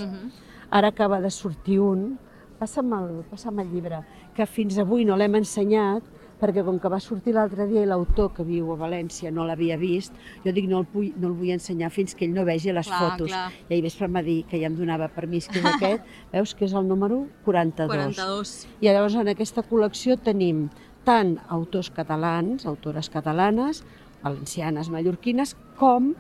[0.71, 2.15] ara acaba de sortir un,
[2.57, 4.01] passa'm el, passa'm el llibre,
[4.37, 6.09] que fins avui no l'hem ensenyat,
[6.41, 9.79] perquè com que va sortir l'altre dia i l'autor que viu a València no l'havia
[9.81, 12.75] vist, jo dic no el, vull, no el vull ensenyar fins que ell no vegi
[12.77, 13.31] les Clar, fotos.
[13.33, 13.47] clar.
[13.69, 16.53] I ahir vespre em va dir que ja em donava permís, que és aquest, veus
[16.57, 17.89] que és el número 42.
[17.89, 18.57] 42.
[18.85, 20.67] I llavors en aquesta col·lecció tenim
[21.07, 23.85] tant autors catalans, autores catalanes,
[24.25, 26.15] valencianes, mallorquines, com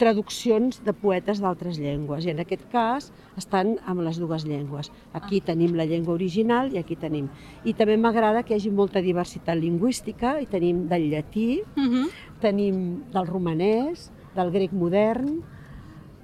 [0.00, 2.24] traduccions de poetes d'altres llengües.
[2.24, 4.88] I en aquest cas estan amb les dues llengües.
[5.12, 7.28] Aquí tenim la llengua original i aquí tenim.
[7.68, 11.60] I també m'agrada que hi hagi molta diversitat lingüística i tenim del llatí,
[12.40, 15.42] tenim del romanès, del grec modern,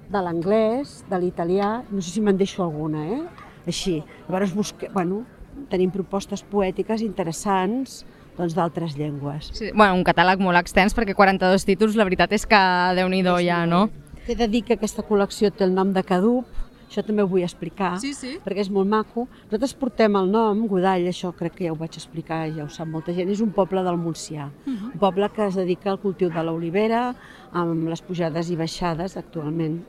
[0.09, 3.23] de l'anglès, de l'italià, no sé si me'n deixo alguna, eh?
[3.67, 3.99] Així.
[4.27, 5.25] Llavors busque, bueno,
[5.71, 8.03] tenim propostes poètiques interessants
[8.37, 9.49] doncs d'altres llengües.
[9.57, 12.59] Sí, bueno, un catàleg molt extens, perquè 42 títols, la veritat és que
[12.95, 13.89] déu nhi ja, no?
[14.27, 16.45] T'he de dir que aquesta col·lecció té el nom de Cadup,
[16.87, 18.37] això també ho vull explicar, Sí, sí.
[18.43, 19.27] perquè és molt maco.
[19.45, 22.87] Nosaltres portem el nom, Godall, això crec que ja ho vaig explicar, ja ho sap
[22.87, 26.43] molta gent, és un poble del Montsià, un poble que es dedica al cultiu de
[26.43, 27.15] l'olivera,
[27.51, 29.81] amb les pujades i baixades actualment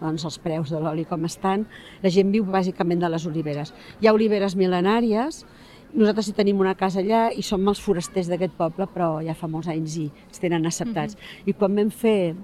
[0.00, 1.66] doncs els preus de l'oli com estan,
[2.02, 3.74] la gent viu bàsicament de les oliveres.
[4.00, 5.42] Hi ha oliveres mil·lenàries,
[5.94, 9.48] nosaltres hi tenim una casa allà i som els forasters d'aquest poble, però ja fa
[9.48, 11.16] molts anys i ens tenen acceptats.
[11.48, 12.34] I quan vam fer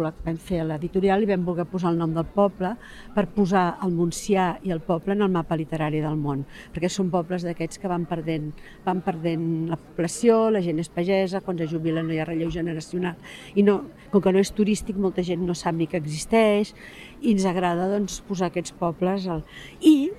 [0.00, 2.74] la, vam fer l'editorial i vam voler posar el nom del poble
[3.14, 6.44] per posar el Montsià i el poble en el mapa literari del món,
[6.74, 8.50] perquè són pobles d'aquests que van perdent,
[8.84, 12.50] van perdent la població, la gent és pagesa, quan se jubilen no hi ha relleu
[12.54, 13.16] generacional,
[13.54, 13.80] i no,
[14.12, 16.74] com que no és turístic, molta gent no sap ni que existeix,
[17.20, 19.28] i ens agrada doncs, posar aquests pobles.
[19.28, 19.44] Al...
[19.80, 20.10] I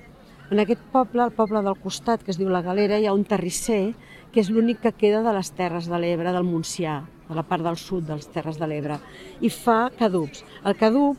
[0.50, 3.26] en aquest poble, el poble del costat, que es diu La Galera, hi ha un
[3.26, 3.96] terrisser
[4.30, 7.64] que és l'únic que queda de les Terres de l'Ebre, del Montsià, de la part
[7.64, 8.98] del sud de les Terres de l'Ebre,
[9.40, 10.44] i fa cadups.
[10.64, 11.18] El cadup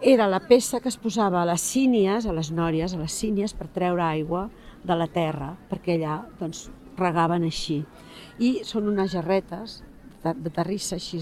[0.00, 3.54] era la peça que es posava a les sínies, a les nòries, a les sínies,
[3.54, 4.46] per treure aigua
[4.86, 7.82] de la terra, perquè allà doncs, regaven així.
[8.38, 9.80] I són unes jarretes
[10.22, 11.20] de, de terrissa així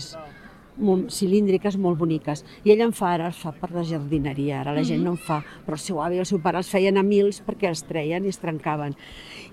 [0.76, 2.44] molt, cilíndriques molt boniques.
[2.64, 5.20] I ell en fa ara, els fa per la jardineria, ara la gent no en
[5.20, 7.85] fa, però el seu avi i el seu pare els feien a mils perquè els
[7.88, 8.96] treien i es trencaven.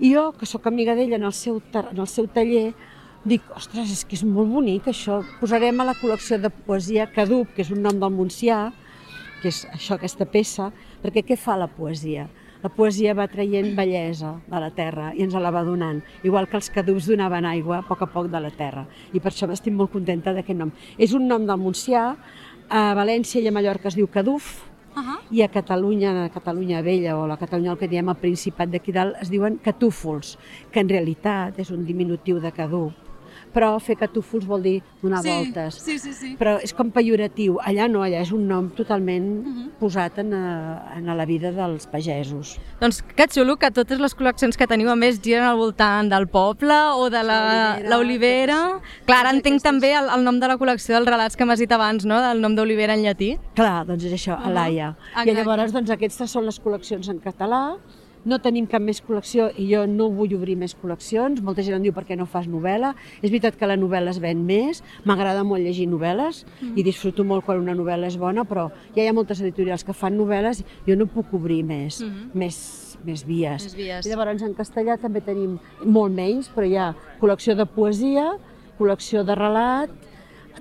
[0.00, 2.72] I jo, que sóc amiga d'ell en, el seu en el seu taller,
[3.24, 5.22] dic, ostres, és que és molt bonic això.
[5.40, 8.68] Posarem a la col·lecció de poesia Cadup, que és un nom del Montsià,
[9.40, 10.70] que és això, aquesta peça,
[11.02, 12.28] perquè què fa la poesia?
[12.64, 16.56] la poesia va traient bellesa de la terra i ens la va donant, igual que
[16.56, 18.86] els cadús donaven aigua a poc a poc de la terra.
[19.12, 20.72] I per això estic molt contenta d'aquest nom.
[20.96, 22.06] És un nom del Montsià,
[22.72, 25.18] a València i a Mallorca es diu caduf, Uh -huh.
[25.30, 28.92] i a Catalunya, a Catalunya Vella o la Catalunya el que diem al Principat d'aquí
[28.92, 30.38] dalt es diuen catúfols,
[30.70, 33.03] que en realitat és un diminutiu de caduc
[33.54, 35.74] però fer catúfols vol dir donar Sí, voltes.
[35.76, 36.36] sí, sí, sí.
[36.38, 37.58] Però és com pejoratiu.
[37.62, 39.68] Allà no, allà és un nom totalment Mhm.
[39.78, 42.58] posat en, a, en a la vida dels pagesos.
[42.80, 46.26] Doncs que xulo que totes les col·leccions que teniu a més giren al voltant del
[46.28, 48.80] poble o de la- L'olivera.
[49.06, 51.58] Clar, ara entenc aquestes- també el, el nom de la col·lecció dels relats que m'has
[51.60, 52.20] dit abans, no?
[52.20, 53.38] del nom d'olivera en llatí.
[53.54, 54.46] Clar, doncs és això, Mhm.
[54.46, 54.96] Alaia.
[55.14, 55.34] I Exacte.
[55.34, 57.76] llavors, doncs, aquestes són les col·leccions en català.
[58.24, 61.42] No tenim cap més col·lecció i jo no vull obrir més col·leccions.
[61.44, 62.94] Molta gent em diu per què no fas novel·la.
[63.20, 64.82] És veritat que la novel·la es ven més.
[65.04, 66.78] M'agrada molt llegir novel·les Mhm.
[66.78, 69.92] i disfruto molt quan una novel·la és bona, però ja hi ha moltes editorials que
[69.92, 70.64] fan novel·les.
[70.86, 72.30] Jo no puc obrir més, Mhm.
[72.34, 73.62] més, més vies.
[73.64, 74.06] Més vies.
[74.06, 78.38] I llavors en castellà també tenim molt menys, però hi ha col·lecció de poesia,
[78.78, 79.90] col·lecció de relat,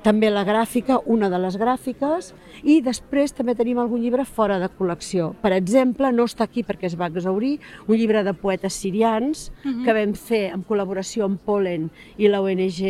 [0.01, 2.32] també la gràfica, una de les gràfiques,
[2.63, 5.34] i després també tenim algun llibre fora de col·lecció.
[5.43, 9.49] Per exemple, no està aquí perquè es va exaurir, un llibre de poetes sirians
[9.86, 12.82] que vam fer en col·laboració amb Polen i la ONG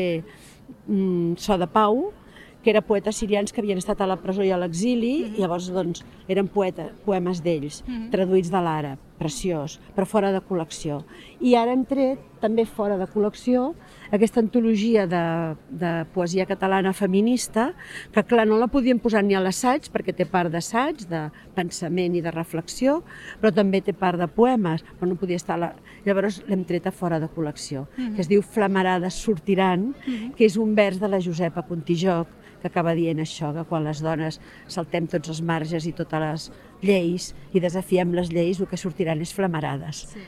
[0.87, 2.11] mm, So de Pau,
[2.63, 5.67] que era poetes sirians que havien estat a la presó i a l'exili, i llavors
[5.73, 7.81] doncs, eren poeta, poemes d'ells,
[8.13, 11.01] traduïts de l'àrab, preciós, però fora de col·lecció.
[11.43, 13.73] I ara hem tret, també fora de col·lecció,
[14.15, 15.23] aquesta antologia de,
[15.69, 17.71] de poesia catalana feminista,
[18.11, 22.15] que clar, no la podíem posar ni a l'assaig, perquè té part d'assaig, de pensament
[22.15, 23.01] i de reflexió,
[23.41, 25.59] però també té part de poemes, però no podia estar...
[25.59, 25.73] La...
[26.03, 29.93] Llavors l'hem tret a fora de col·lecció, que es diu Flamarades sortiran,
[30.35, 33.99] que és un vers de la Josepa Contijoc, que acaba dient això, que quan les
[34.03, 34.39] dones
[34.71, 36.47] saltem tots els marges i totes les
[36.83, 40.05] lleis i desafiem les lleis, el que sortiran és flamarades.
[40.13, 40.23] Sí.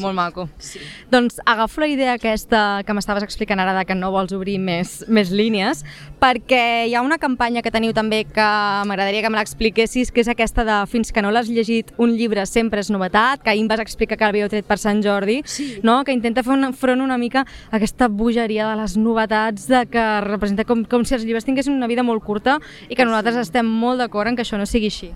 [0.00, 0.48] Molt maco.
[0.58, 0.78] Sí.
[1.10, 5.04] Doncs agafo la idea aquesta que m'estaves explicant ara de que no vols obrir més,
[5.08, 5.84] més línies,
[6.20, 8.44] perquè hi ha una campanya que teniu també que
[8.86, 12.44] m'agradaria que me l'expliquessis, que és aquesta de fins que no l'has llegit, un llibre
[12.46, 15.80] sempre és novetat, que ahir em vas explicar que l'havíeu tret per Sant Jordi, Sí.
[15.82, 16.04] no?
[16.04, 20.04] que intenta fer un front una mica a aquesta bogeria de les novetats, de que
[20.20, 23.66] representa com, com si els llibres tinguessin una vida molt curta i que nosaltres estem
[23.66, 25.12] molt d'acord en que això no sigui així.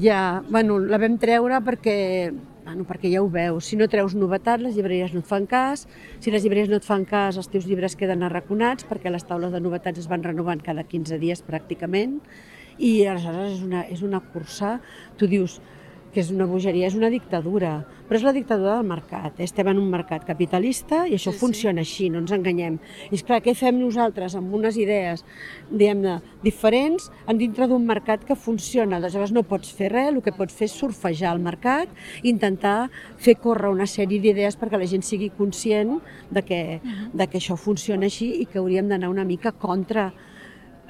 [0.00, 2.32] Ja, bueno, la vam treure perquè,
[2.64, 5.84] bueno, perquè ja ho veus, si no treus novetat, les llibreries no et fan cas,
[6.24, 9.52] si les llibreries no et fan cas, els teus llibres queden arraconats, perquè les taules
[9.52, 12.18] de novetats es van renovant cada 15 dies pràcticament,
[12.78, 14.78] i aleshores és una, és una cursa,
[15.20, 15.60] tu dius
[16.14, 19.40] que és una bogeria, és una dictadura, però és la dictadura del mercat.
[19.42, 22.78] Estem en un mercat capitalista i això sí, funciona així, no ens enganyem.
[23.10, 25.24] I és clar, què fem nosaltres amb unes idees,
[25.70, 29.00] diguem-ne, diferents, en dintre d'un mercat que funciona?
[29.00, 31.90] Aleshores no pots fer res, el que pots fer és surfejar el mercat
[32.22, 35.98] i intentar fer córrer una sèrie d'idees perquè la gent sigui conscient
[36.30, 36.60] de que,
[37.12, 40.12] de que això funciona així i que hauríem d'anar una mica contra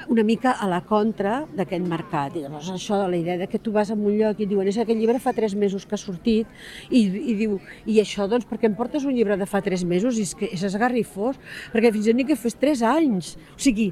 [0.08, 2.36] una mica a la contra d'aquest mercat.
[2.36, 4.68] I llavors això de la idea de que tu vas a un lloc i diuen
[4.68, 6.46] és que aquest llibre fa tres mesos que ha sortit
[6.90, 10.18] i, i diu, i això doncs perquè em portes un llibre de fa tres mesos
[10.18, 11.40] i és que és esgarrifós,
[11.72, 13.34] perquè fins i tot que fes tres anys.
[13.56, 13.90] O sigui,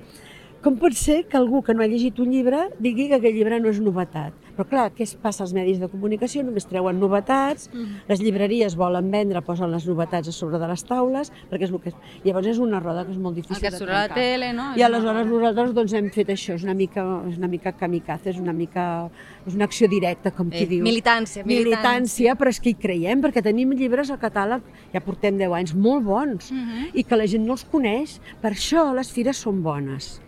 [0.62, 3.61] com pot ser que algú que no ha llegit un llibre digui que aquest llibre
[3.61, 4.41] no és novetat?
[4.57, 6.43] Però clar, què es passa als medis de comunicació?
[6.45, 7.71] Només treuen novetats,
[8.09, 11.81] les llibreries volen vendre, posen les novetats a sobre de les taules, perquè és el
[11.81, 11.93] que...
[12.25, 14.19] Llavors és una roda que és molt difícil El que de surt a la trencar.
[14.23, 14.67] tele, no?
[14.77, 18.38] I aleshores nosaltres doncs, hem fet això, és una mica, és una mica kamikaze, és
[18.38, 19.09] una mica
[19.47, 20.85] és una acció directa, com qui Eh, diu.
[20.85, 21.65] militància, militància.
[21.65, 24.61] Militància, però és que hi creiem, perquè tenim llibres al catàleg,
[24.93, 26.91] ja portem 10 anys, molt bons, Mhm.
[26.95, 28.21] i que la gent no els coneix.
[28.41, 30.21] Per això les fires són bones,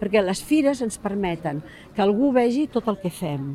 [0.00, 1.62] perquè les fires ens permeten
[1.94, 3.54] que algú vegi tot el que fem,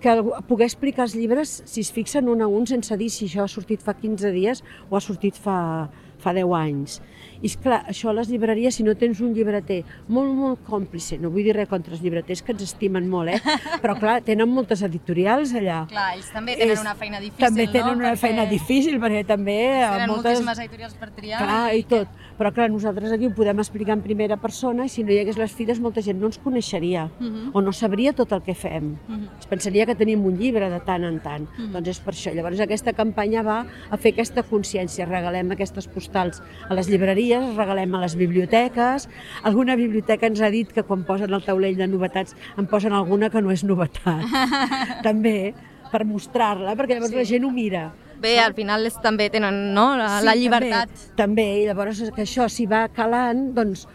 [0.00, 0.14] que
[0.48, 3.50] poder explicar els llibres si es fixen un a un sense dir si això ha
[3.50, 5.88] sortit fa 15 dies o ha sortit fa,
[6.18, 7.00] fa 10 anys.
[7.44, 11.28] I clar, això a les llibreries, si no tens un llibreter molt, molt còmplice, no
[11.30, 13.40] vull dir res contra els llibreters que ens estimen molt, eh?
[13.82, 15.82] però clar, tenen moltes editorials allà.
[15.90, 17.98] Clar, ells també tenen És- una feina difícil, També tenen no?
[18.00, 19.58] una Perquè feina difícil, perquè també...
[19.68, 20.32] eh, Tenen moltes...
[20.40, 21.42] moltíssimes editorials per triar.
[21.44, 22.08] Clar, i tot.
[22.36, 25.38] Però clar, nosaltres aquí ho podem explicar en primera persona i si no hi hagués
[25.40, 27.50] les fires molta gent no ens coneixeria Mhm.
[27.54, 28.94] o no sabria tot el que fem.
[29.40, 31.46] Es pensaria que tenim un llibre de tant en tant.
[31.72, 32.34] Doncs és per això.
[32.34, 35.06] Llavors aquesta campanya va a fer aquesta consciència.
[35.06, 39.08] Regalem aquestes postals a les llibreries, regalem a les biblioteques.
[39.42, 43.30] Alguna biblioteca ens ha dit que quan posen el taulell de novetats en posen alguna
[43.30, 44.22] que no és novetat.
[45.06, 45.54] També
[45.90, 47.16] per mostrar-la, perquè llavors Sí.
[47.16, 47.92] la gent ho mira.
[48.20, 49.94] Bé, al final és, també tenen no?
[49.96, 50.88] la, la llibertat.
[50.88, 53.86] També, també, i llavors que això s'hi va calant, doncs,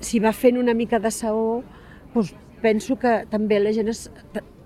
[0.00, 1.62] s'hi va fent una mica de saó,
[2.14, 4.06] doncs penso que també la gent es,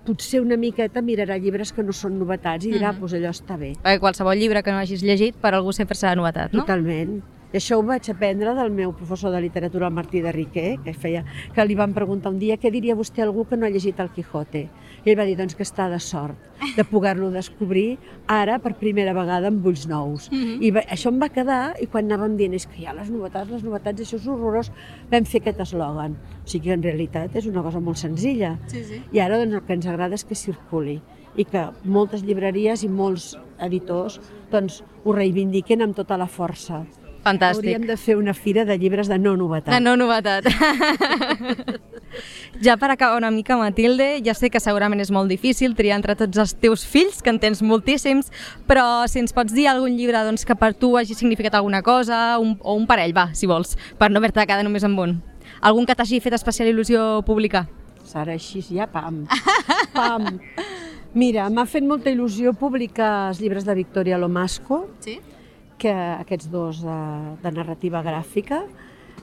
[0.07, 2.99] potser una miqueta mirarà llibres que no són novetats i dirà, Mhm.
[3.01, 3.73] pues allò està bé.
[3.83, 6.61] Perquè qualsevol llibre que no hagis llegit, per algú sempre serà novetat, no?
[6.63, 7.21] Totalment.
[7.47, 10.91] I això ho vaig aprendre del meu professor de literatura, el Martí de Riquer, que,
[10.91, 11.23] feia,
[11.55, 14.01] que li van preguntar un dia què diria vostè a algú que no ha llegit
[14.03, 14.65] el Quijote.
[15.05, 16.35] I ell va dir doncs, que està de sort
[16.75, 20.27] de poder-lo descobrir ara per primera vegada amb ulls nous.
[20.31, 20.59] Mhm.
[20.59, 23.09] I va, això em va quedar i quan anàvem dient és que hi ha les
[23.09, 24.71] novetats, les novetats, això és horrorós,
[25.09, 26.19] vam fer aquest eslògan.
[26.43, 28.59] O sigui que en realitat és una cosa molt senzilla.
[28.67, 29.01] Sí, sí.
[29.13, 31.01] I ara doncs, el que ens agrada és que circuli
[31.37, 34.19] i que moltes llibreries i molts editors
[34.51, 36.83] doncs, ho reivindiquen amb tota la força.
[37.27, 37.65] Fantàstic.
[37.65, 39.73] Hauríem de fer una fira de llibres de no novetat.
[39.73, 40.47] De no novetat.
[42.65, 46.15] ja per acabar una mica, Matilde, ja sé que segurament és molt difícil triar entre
[46.19, 48.31] tots els teus fills, que en tens moltíssims,
[48.69, 52.37] però si ens pots dir algun llibre doncs, que per tu hagi significat alguna cosa,
[52.39, 55.19] un, o un parell, va, si vols, per no haver-te de quedar només amb un.
[55.61, 57.67] Algun que t'hagi fet especial il·lusió publicar?
[58.17, 59.25] Ara així ja, pam,
[59.93, 60.37] pam.
[61.17, 65.19] Mira, m'ha fet molta il·lusió publicar els llibres de Victoria Lomasco, Sí.
[65.81, 66.99] Que aquests dos de,
[67.43, 68.63] de narrativa gràfica,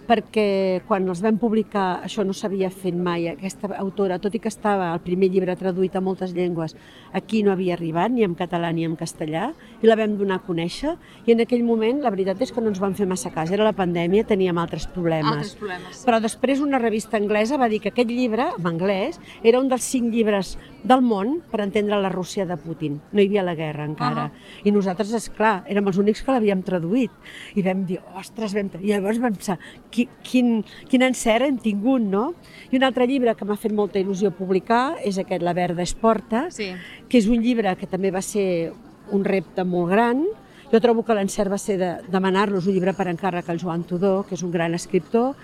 [0.06, 3.28] perquè quan els vam publicar això no s'havia fet mai.
[3.32, 6.76] Aquesta autora, tot i que estava el primer llibre traduït a moltes llengües,
[7.12, 9.52] aquí no havia arribat ni en català ni en castellà,
[9.82, 10.94] i la vam donar a conèixer,
[11.26, 13.64] i en aquell moment la veritat és que no ens van fer massa cas, era
[13.64, 15.54] la pandèmia, teníem altres problemes.
[15.58, 16.04] problemes.
[16.06, 19.84] Però després una revista anglesa va dir que aquest llibre, en anglès, era un dels
[19.84, 23.00] cinc llibres del món per entendre la Rússia de Putin.
[23.12, 24.28] No hi havia la guerra encara.
[24.64, 27.12] I nosaltres, és clar, érem els únics que l'havíem traduït.
[27.56, 28.70] I vam dir, ostres, vam...
[28.80, 29.58] I llavors vam pensar,
[29.94, 32.32] qui, quin, quin encert hem tingut, no?
[32.72, 35.94] I un altre llibre que m'ha fet molta il·lusió publicar és aquest La Verda es
[35.94, 36.72] porta, Sí.
[37.08, 38.72] que és un llibre que també va ser
[39.12, 40.24] un repte molt gran.
[40.72, 44.24] Jo trobo que l'encert va ser de demanar-nos un llibre per encàrrec al Joan Tudor,
[44.26, 45.36] que és un gran escriptor,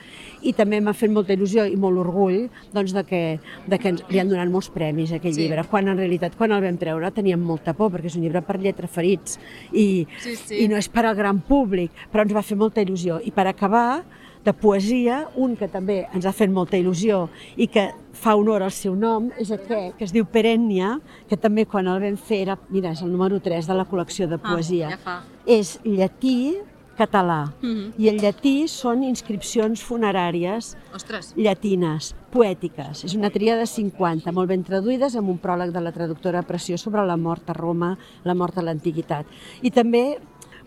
[0.42, 3.20] i també m'ha fet molta il·lusió i molt orgull doncs, de que,
[3.68, 5.42] de que ens, li han donat molts premis a aquell Sí.
[5.44, 8.42] llibre, quan en realitat quan el vam treure teníem molta por, perquè és un llibre
[8.42, 9.38] per lletra ferits
[9.72, 10.64] i, Sí, sí.
[10.64, 13.20] i no és per al gran públic, però ens va fer molta il·lusió.
[13.22, 14.02] I per acabar,
[14.44, 18.72] de poesia, un que també ens ha fet molta il·lusió i que fa honor al
[18.72, 22.58] seu nom, és aquest, que es diu Perennia, que també quan el vam fer era,
[22.70, 24.90] mira, és el número 3 de la col·lecció de poesia.
[24.90, 25.22] ja fa.
[25.46, 26.56] És llatí,
[27.00, 27.52] català.
[27.62, 27.94] Mhm.
[27.98, 31.32] I el llatí són inscripcions funeràries Ostres.
[31.36, 33.04] llatines, poètiques.
[33.04, 36.76] És una tria de 50, molt ben traduïdes, amb un pròleg de la traductora Pressió
[36.76, 39.26] sobre la mort a Roma, la mort a l'antiguitat.
[39.62, 40.18] I també,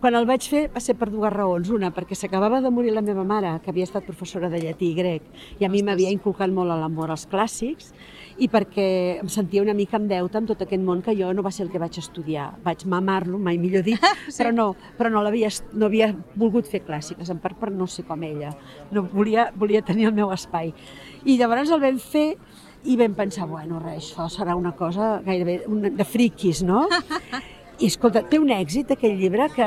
[0.03, 1.69] quan el vaig fer, va ser per dues raons.
[1.71, 4.97] Una, perquè s'acabava de morir la meva mare, que havia estat professora de llatí i
[4.97, 5.29] grec,
[5.61, 7.93] i a mi m'havia inculcat molt a l'amor als clàssics,
[8.43, 8.87] i perquè
[9.21, 11.63] em sentia una mica en deute amb tot aquest món que jo no va ser
[11.67, 12.49] el que vaig estudiar.
[12.65, 13.95] Vaig mamar-lo, mai millor dit,
[14.27, 14.35] sí.
[14.41, 14.67] però no,
[14.99, 18.27] però no, l'havia est- no havia volgut fer clàssiques, en part per no ser com
[18.27, 18.51] ella.
[18.91, 20.73] No, volia, volia tenir el meu espai.
[21.23, 22.33] I llavors el vam fer
[22.83, 25.61] i vam pensar, bueno, res, això serà una cosa gairebé
[25.95, 26.83] de friquis, no?
[27.83, 29.65] I escolta, té un èxit aquell llibre que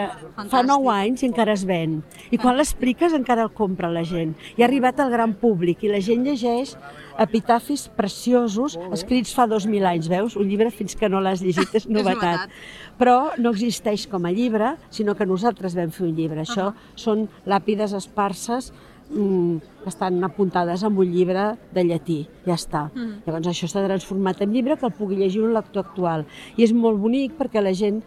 [0.49, 1.99] fa nou anys i encara es ven.
[2.33, 4.33] I quan l'expliques encara el compra la gent.
[4.57, 6.73] I ha arribat al gran públic i la gent llegeix
[7.21, 10.39] epitafis preciosos escrits fa dos mil anys, veus?
[10.41, 12.49] Un llibre fins que no l'has llegit és novetat.
[12.97, 16.49] Però no existeix com a llibre, sinó que nosaltres vam fer un llibre.
[16.49, 18.73] Això són làpides esparses
[19.11, 22.87] mm, estan apuntades en un llibre de llatí, ja està.
[22.95, 23.23] Mm.
[23.27, 26.27] Llavors això s'ha transformat en llibre que el pugui llegir un lector actual.
[26.57, 28.03] I és molt bonic perquè la gent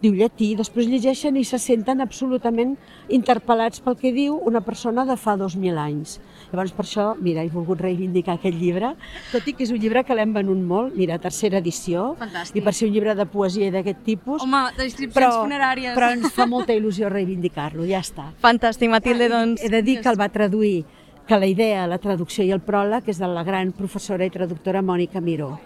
[0.00, 2.76] diu llatí, després llegeixen i se senten absolutament
[3.12, 6.18] interpel·lats pel que diu una persona de fa 2.000 anys.
[6.50, 8.94] Llavors per això, mira, he volgut reivindicar aquest llibre,
[9.30, 12.58] tot i que és un llibre que l'hem venut molt, mira, tercera edició, Fantàstic.
[12.58, 15.94] i per ser un llibre de poesia d'aquest tipus, Home, descripcions però, funeràries.
[15.94, 18.32] però ens fa molta il·lusió reivindicar-lo, ja està.
[18.42, 19.62] Fantàstic, Matilde, doncs...
[19.62, 20.84] He de dir que el va traduir,
[21.26, 24.82] que la idea, la traducció i el pròleg és de la gran professora i traductora
[24.82, 25.60] Mònica Miró.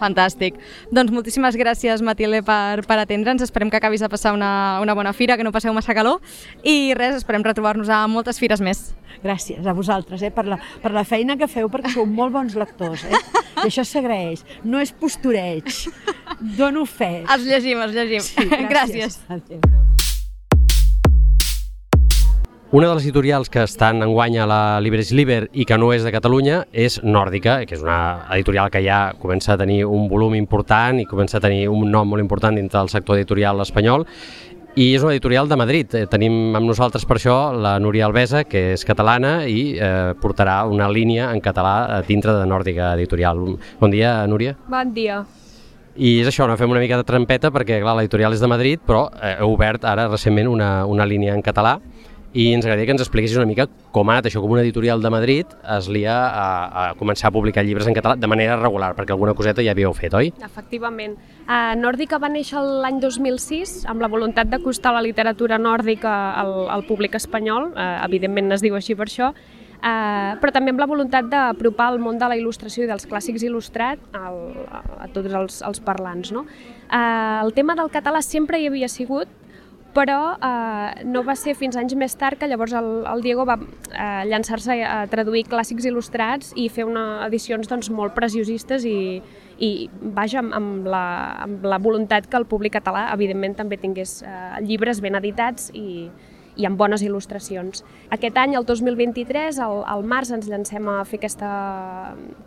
[0.00, 0.56] Fantàstic.
[0.90, 3.44] Doncs moltíssimes gràcies, Matilde, per, per atendre'ns.
[3.44, 6.22] Esperem que acabis de passar una, una bona fira, que no passeu massa calor.
[6.64, 8.94] I res, esperem retrobar-nos a moltes fires més.
[9.20, 12.56] Gràcies a vosaltres eh, per, la, per la feina que feu, perquè sou molt bons
[12.56, 13.04] lectors.
[13.04, 13.20] Eh?
[13.60, 14.46] I això s'agraeix.
[14.64, 15.68] No és postureig.
[16.56, 17.20] Dono fe.
[17.28, 18.24] Els llegim, els llegim.
[18.24, 19.20] Sí, gràcies.
[19.28, 19.60] Adéu.
[22.72, 26.04] Una de les editorials que estan enguany a la Libres Liber i que no és
[26.06, 30.36] de Catalunya és Nòrdica, que és una editorial que ja comença a tenir un volum
[30.38, 34.06] important i comença a tenir un nom molt important dintre del sector editorial espanyol
[34.78, 35.94] i és una editorial de Madrid.
[35.98, 40.62] Eh, Tenim amb nosaltres per això la Núria Alvesa, que és catalana i eh, portarà
[40.70, 43.42] una línia en català eh, dintre de Nòrdica Editorial.
[43.80, 44.56] Bon dia, Núria.
[44.70, 45.24] Bon dia.
[46.00, 48.82] I és això, no fem una mica de trampeta perquè clar, l'editorial és de Madrid,
[48.86, 51.78] però eh, heu obert ara recentment una, una línia en català
[52.32, 55.02] i ens agradaria que ens expliquessis una mica com ha anat això, com una editorial
[55.02, 56.46] de Madrid es lia a,
[56.82, 59.92] a començar a publicar llibres en català de manera regular, perquè alguna coseta ja havíeu
[59.96, 60.30] fet, oi?
[60.46, 61.16] Efectivament.
[61.42, 66.86] Uh, Nòrdica va néixer l'any 2006 amb la voluntat d'acostar la literatura nòrdica al, al
[66.86, 69.34] públic espanyol, uh, evidentment es diu així per això,
[69.80, 73.46] Uh, però també amb la voluntat d'apropar el món de la il·lustració i dels clàssics
[73.48, 74.36] il·lustrats al,
[74.68, 76.34] a, a tots els, els parlants.
[76.36, 76.42] No?
[76.44, 79.32] Uh, el tema del català sempre hi havia sigut,
[79.94, 83.56] però eh, no va ser fins anys més tard que llavors el, el Diego va
[83.58, 89.20] eh, llançar-se a traduir clàssics il·lustrats i fer una edicions doncs, molt preciosistes i,
[89.58, 89.70] i
[90.16, 91.04] vaja, amb, amb, la,
[91.46, 96.06] amb la voluntat que el públic català evidentment també tingués eh, llibres ben editats i,
[96.60, 97.84] i amb bones il·lustracions.
[98.14, 101.50] Aquest any, el 2023, al, al març, ens llancem a fer aquesta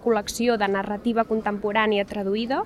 [0.04, 2.64] col·lecció de narrativa contemporània traduïda,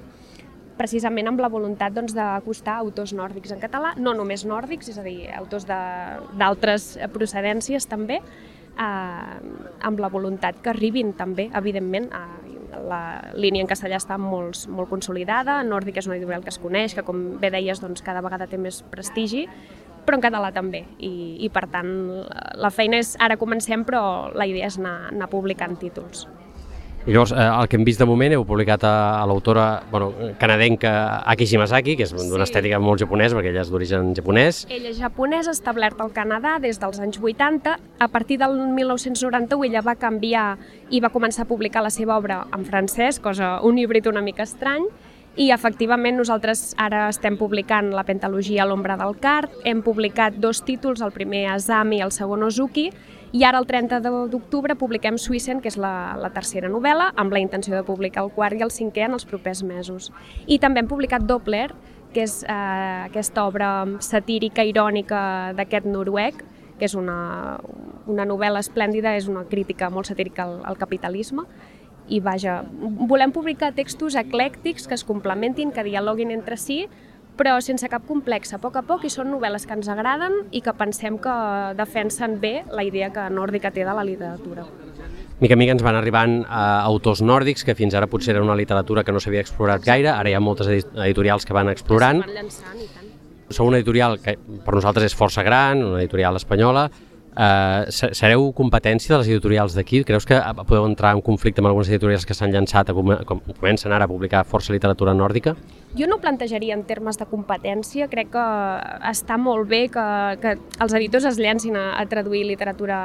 [0.78, 5.06] precisament amb la voluntat doncs, d'acostar autors nòrdics en català, no només nòrdics, és a
[5.06, 9.38] dir, autors d'altres procedències també, eh,
[9.90, 12.26] amb la voluntat que arribin també, evidentment, a,
[12.88, 16.96] la línia en castellà està molt, molt consolidada, Nòrdic és una editorial que es coneix,
[16.96, 19.48] que com bé deies doncs, cada vegada té més prestigi,
[20.08, 21.12] però en català també, i,
[21.44, 21.90] i per tant
[22.56, 26.28] la feina és, ara comencem, però la idea és anar, anar publicant títols.
[27.08, 30.10] I llavors, eh, el que hem vist de moment, heu publicat a, a l'autora bueno,
[30.42, 32.50] canadenca Aki Shimazaki, que és d'una sí.
[32.50, 34.66] estètica molt japonesa, perquè ella és d'origen japonès.
[34.68, 37.78] Ella és japonesa, establerta al Canadà des dels anys 80.
[38.04, 40.58] A partir del 1991 ella va canviar
[40.92, 44.44] i va començar a publicar la seva obra en francès, cosa un híbrid una mica
[44.44, 44.84] estrany,
[45.38, 51.00] i efectivament nosaltres ara estem publicant la pentalogia L'ombra del cart, hem publicat dos títols,
[51.06, 52.90] el primer Azami i el segon Ozuki,
[53.36, 54.00] i ara, el 30
[54.32, 58.32] d'octubre, publiquem Suïssen, que és la, la tercera novel·la, amb la intenció de publicar el
[58.32, 60.12] quart i el cinquè en els propers mesos.
[60.48, 61.68] I també hem publicat Doppler,
[62.14, 65.20] que és eh, aquesta obra satírica, irònica
[65.58, 66.40] d'aquest noruec,
[66.78, 67.58] que és una,
[68.08, 71.44] una novel·la esplèndida, és una crítica molt satírica al, al capitalisme,
[72.08, 72.62] i vaja,
[73.10, 76.86] volem publicar textos eclèctics que es complementin, que dialoguin entre si,
[77.38, 80.64] però sense cap complex, a poc a poc, i són novel·les que ens agraden i
[80.66, 81.36] que pensem que
[81.78, 84.66] defensen bé la idea que nòrdica té de la literatura.
[85.40, 88.56] Mica en mica ens van arribant uh, autors nòrdics, que fins ara potser era una
[88.58, 92.24] literatura que no s'havia explorat gaire, ara hi ha moltes editorials que van explorant.
[92.24, 93.12] Que van llançant, i tant.
[93.54, 94.34] Sou una editorial que
[94.66, 96.88] per nosaltres és força gran, una editorial espanyola,
[97.38, 100.00] Uh, sereu competència de les editorials d'aquí?
[100.08, 103.94] Creus que podeu entrar en conflicte amb algunes editorials que s'han llançat, com, com comencen
[103.94, 105.54] ara a publicar força literatura nòrdica?
[105.98, 108.48] Jo no plantejaria en termes de competència, crec que
[109.12, 110.08] està molt bé que,
[110.42, 112.98] que els editors es llancin a, a traduir literatura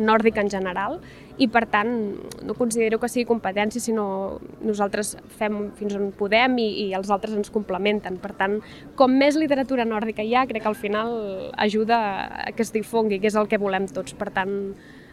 [0.00, 0.98] nòrdica en general
[1.38, 1.90] i per tant
[2.46, 4.06] no considero que sigui competència, sinó
[4.62, 8.20] nosaltres fem fins on podem i, i els altres ens complementen.
[8.22, 8.60] Per tant,
[8.98, 11.14] com més literatura nòrdica hi ha, crec que al final
[11.58, 12.00] ajuda
[12.46, 14.14] a que es difongui, que és el que volem tots.
[14.14, 14.56] Per tant,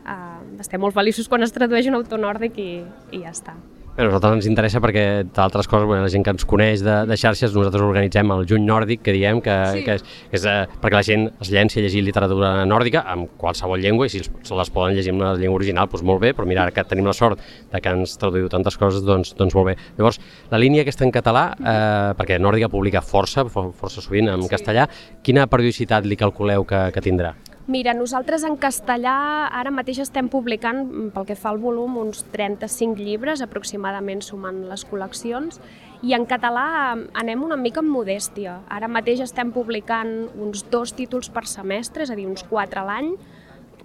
[0.06, 2.72] eh, estem molt feliços quan es tradueix un autor nòrdic i,
[3.18, 3.58] i ja està.
[4.02, 6.94] Bé, a nosaltres ens interessa perquè, d'altres coses, bueno, la gent que ens coneix de,
[7.06, 9.84] de xarxes, nosaltres organitzem el Juny Nòrdic, que diem que, sí.
[9.86, 13.36] que és, que és eh, perquè la gent es llenci a llegir literatura nòrdica amb
[13.38, 16.34] qualsevol llengua, i si se les poden llegir en una llengua original, doncs molt bé,
[16.34, 19.54] però mira, ara que tenim la sort de que ens traduïu tantes coses, doncs, doncs
[19.60, 19.78] molt bé.
[20.02, 20.18] Llavors,
[20.50, 24.56] la línia aquesta en català, eh, perquè Nòrdica publica força, força sovint en sí.
[24.58, 24.90] castellà,
[25.22, 27.36] quina periodicitat li calculeu que, que tindrà?
[27.72, 29.14] Mira, nosaltres en castellà
[29.56, 34.58] ara mateix estem publicant, mm, pel que fa al volum, uns 35 llibres aproximadament sumant
[34.68, 35.60] les col·leccions
[36.04, 38.58] i en català mm, anem una mica amb modèstia.
[38.68, 42.84] Ara mateix estem publicant uns dos títols per semestre, és a dir, uns quatre a
[42.90, 43.14] l'any,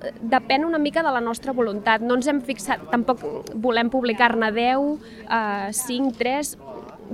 [0.00, 2.02] eh, depèn una mica de la nostra voluntat.
[2.02, 3.22] No ens hem fixat, tampoc
[3.54, 6.56] volem publicar-ne 10, eh, 5, 3,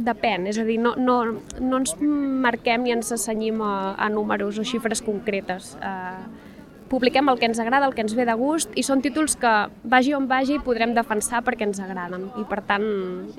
[0.09, 1.19] depèn, és a dir, no, no,
[1.61, 5.77] no ens marquem ni ens assenyim a, a números o xifres concretes.
[5.77, 6.42] Eh,
[6.93, 9.53] publiquem el que ens agrada, el que ens ve de gust, i són títols que,
[9.89, 12.29] vagi on vagi, podrem defensar perquè ens agraden.
[12.37, 12.85] I per tant,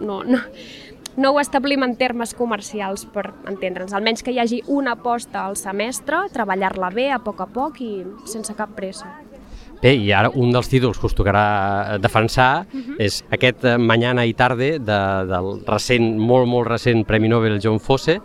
[0.01, 0.41] no, no,
[1.15, 3.93] no ho establim en termes comercials per entendre'ns.
[3.93, 7.93] Almenys que hi hagi una aposta al semestre, treballar-la bé a poc a poc i
[8.29, 9.11] sense cap pressa.
[9.83, 12.95] Bé, i ara un dels títols que us tocarà defensar uh -huh.
[12.99, 17.79] és aquest eh, Mañana i Tarde de, del recent, molt, molt recent Premi Nobel John
[17.79, 18.21] Fosse,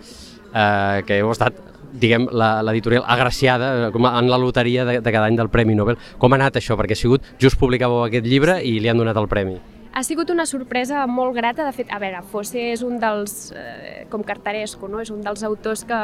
[0.54, 5.38] eh, que heu estat diguem, l'editorial agraciada com en la loteria de, de cada any
[5.38, 5.98] del Premi Nobel.
[6.18, 6.76] Com ha anat això?
[6.78, 9.58] Perquè ha sigut, just publicàveu aquest llibre i li han donat el premi.
[9.98, 14.04] Ha sigut una sorpresa molt grata, de fet, a veure, Fosse és un dels, eh,
[14.12, 15.00] com Cartaresco, no?
[15.00, 15.98] és un dels autors que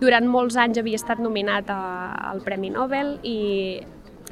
[0.00, 1.80] durant molts anys havia estat nominat a,
[2.30, 3.82] al Premi Nobel i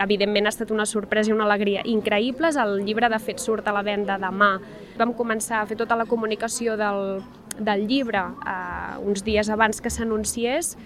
[0.00, 2.56] evidentment ha estat una sorpresa i una alegria increïbles.
[2.56, 4.54] El llibre, de fet, surt a la venda demà.
[4.96, 7.20] Vam començar a fer tota la comunicació del
[7.58, 10.76] del llibre eh, uns dies abans que s'anunciés,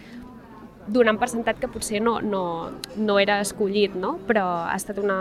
[0.86, 4.16] donant per sentat que potser no, no, no era escollit, no?
[4.26, 5.18] però ha estat una,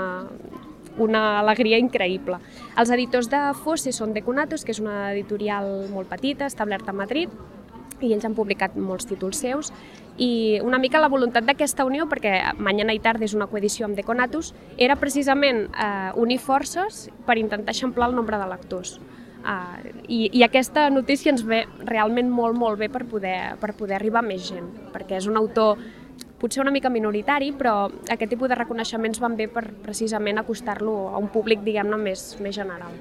[1.01, 2.39] una alegria increïble.
[2.77, 6.97] Els editors de Fosse són de Conatos, que és una editorial molt petita, establerta a
[6.97, 7.33] Madrid,
[8.03, 9.71] i ells han publicat molts títols seus
[10.19, 13.97] i una mica la voluntat d'aquesta unió, perquè Mañana i Tarda és una coedició amb
[13.99, 18.99] Deconatus, era precisament eh, unir forces per intentar eixamplar el nombre de lectors.
[19.45, 23.99] Uh, i, I aquesta notícia ens ve realment molt, molt bé per poder, per poder
[23.99, 25.77] arribar a més gent, perquè és un autor
[26.41, 31.21] potser una mica minoritari, però aquest tipus de reconeixements van bé per precisament acostar-lo a
[31.21, 32.97] un públic, diguem-ne, més, més general.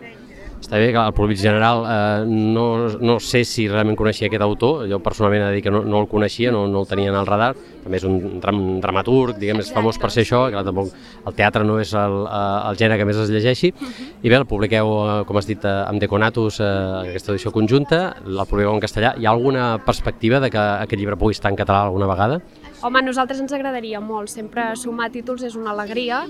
[0.64, 2.62] Està bé que el públic general eh, no,
[2.96, 5.98] no sé si realment coneixia aquest autor, jo personalment he de dir que no, no
[6.00, 7.50] el coneixia, no, no el tenia en el radar,
[7.82, 10.94] també és un dram, dramaturg, diguem, és famós per ser això, que tampoc
[11.28, 14.46] el teatre no és el, eh, el gènere que més es llegeixi, i bé, el
[14.48, 16.70] publiqueu, eh, com has dit, amb Deconatus, eh,
[17.10, 21.18] aquesta edició conjunta, el publiqueu en castellà, hi ha alguna perspectiva de que aquest llibre
[21.20, 22.40] pugui estar en català alguna vegada?
[22.80, 26.22] Home, a nosaltres ens agradaria molt, sempre sumar títols és una alegria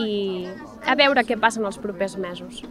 [0.00, 0.48] i
[0.88, 2.64] a veure què passa en els propers mesos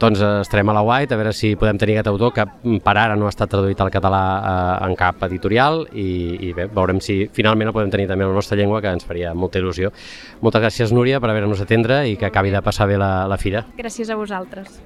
[0.00, 2.44] doncs eh, estarem a la White a veure si podem tenir aquest autor que
[2.84, 6.08] per ara no ha estat traduït al català eh, en cap editorial i,
[6.48, 9.06] i bé, veurem si finalment el podem tenir també en la nostra llengua que ens
[9.08, 9.92] faria molta il·lusió.
[10.44, 13.64] Moltes gràcies Núria per haver-nos atendre i que acabi de passar bé la, la fira.
[13.78, 14.80] Gràcies a vosaltres.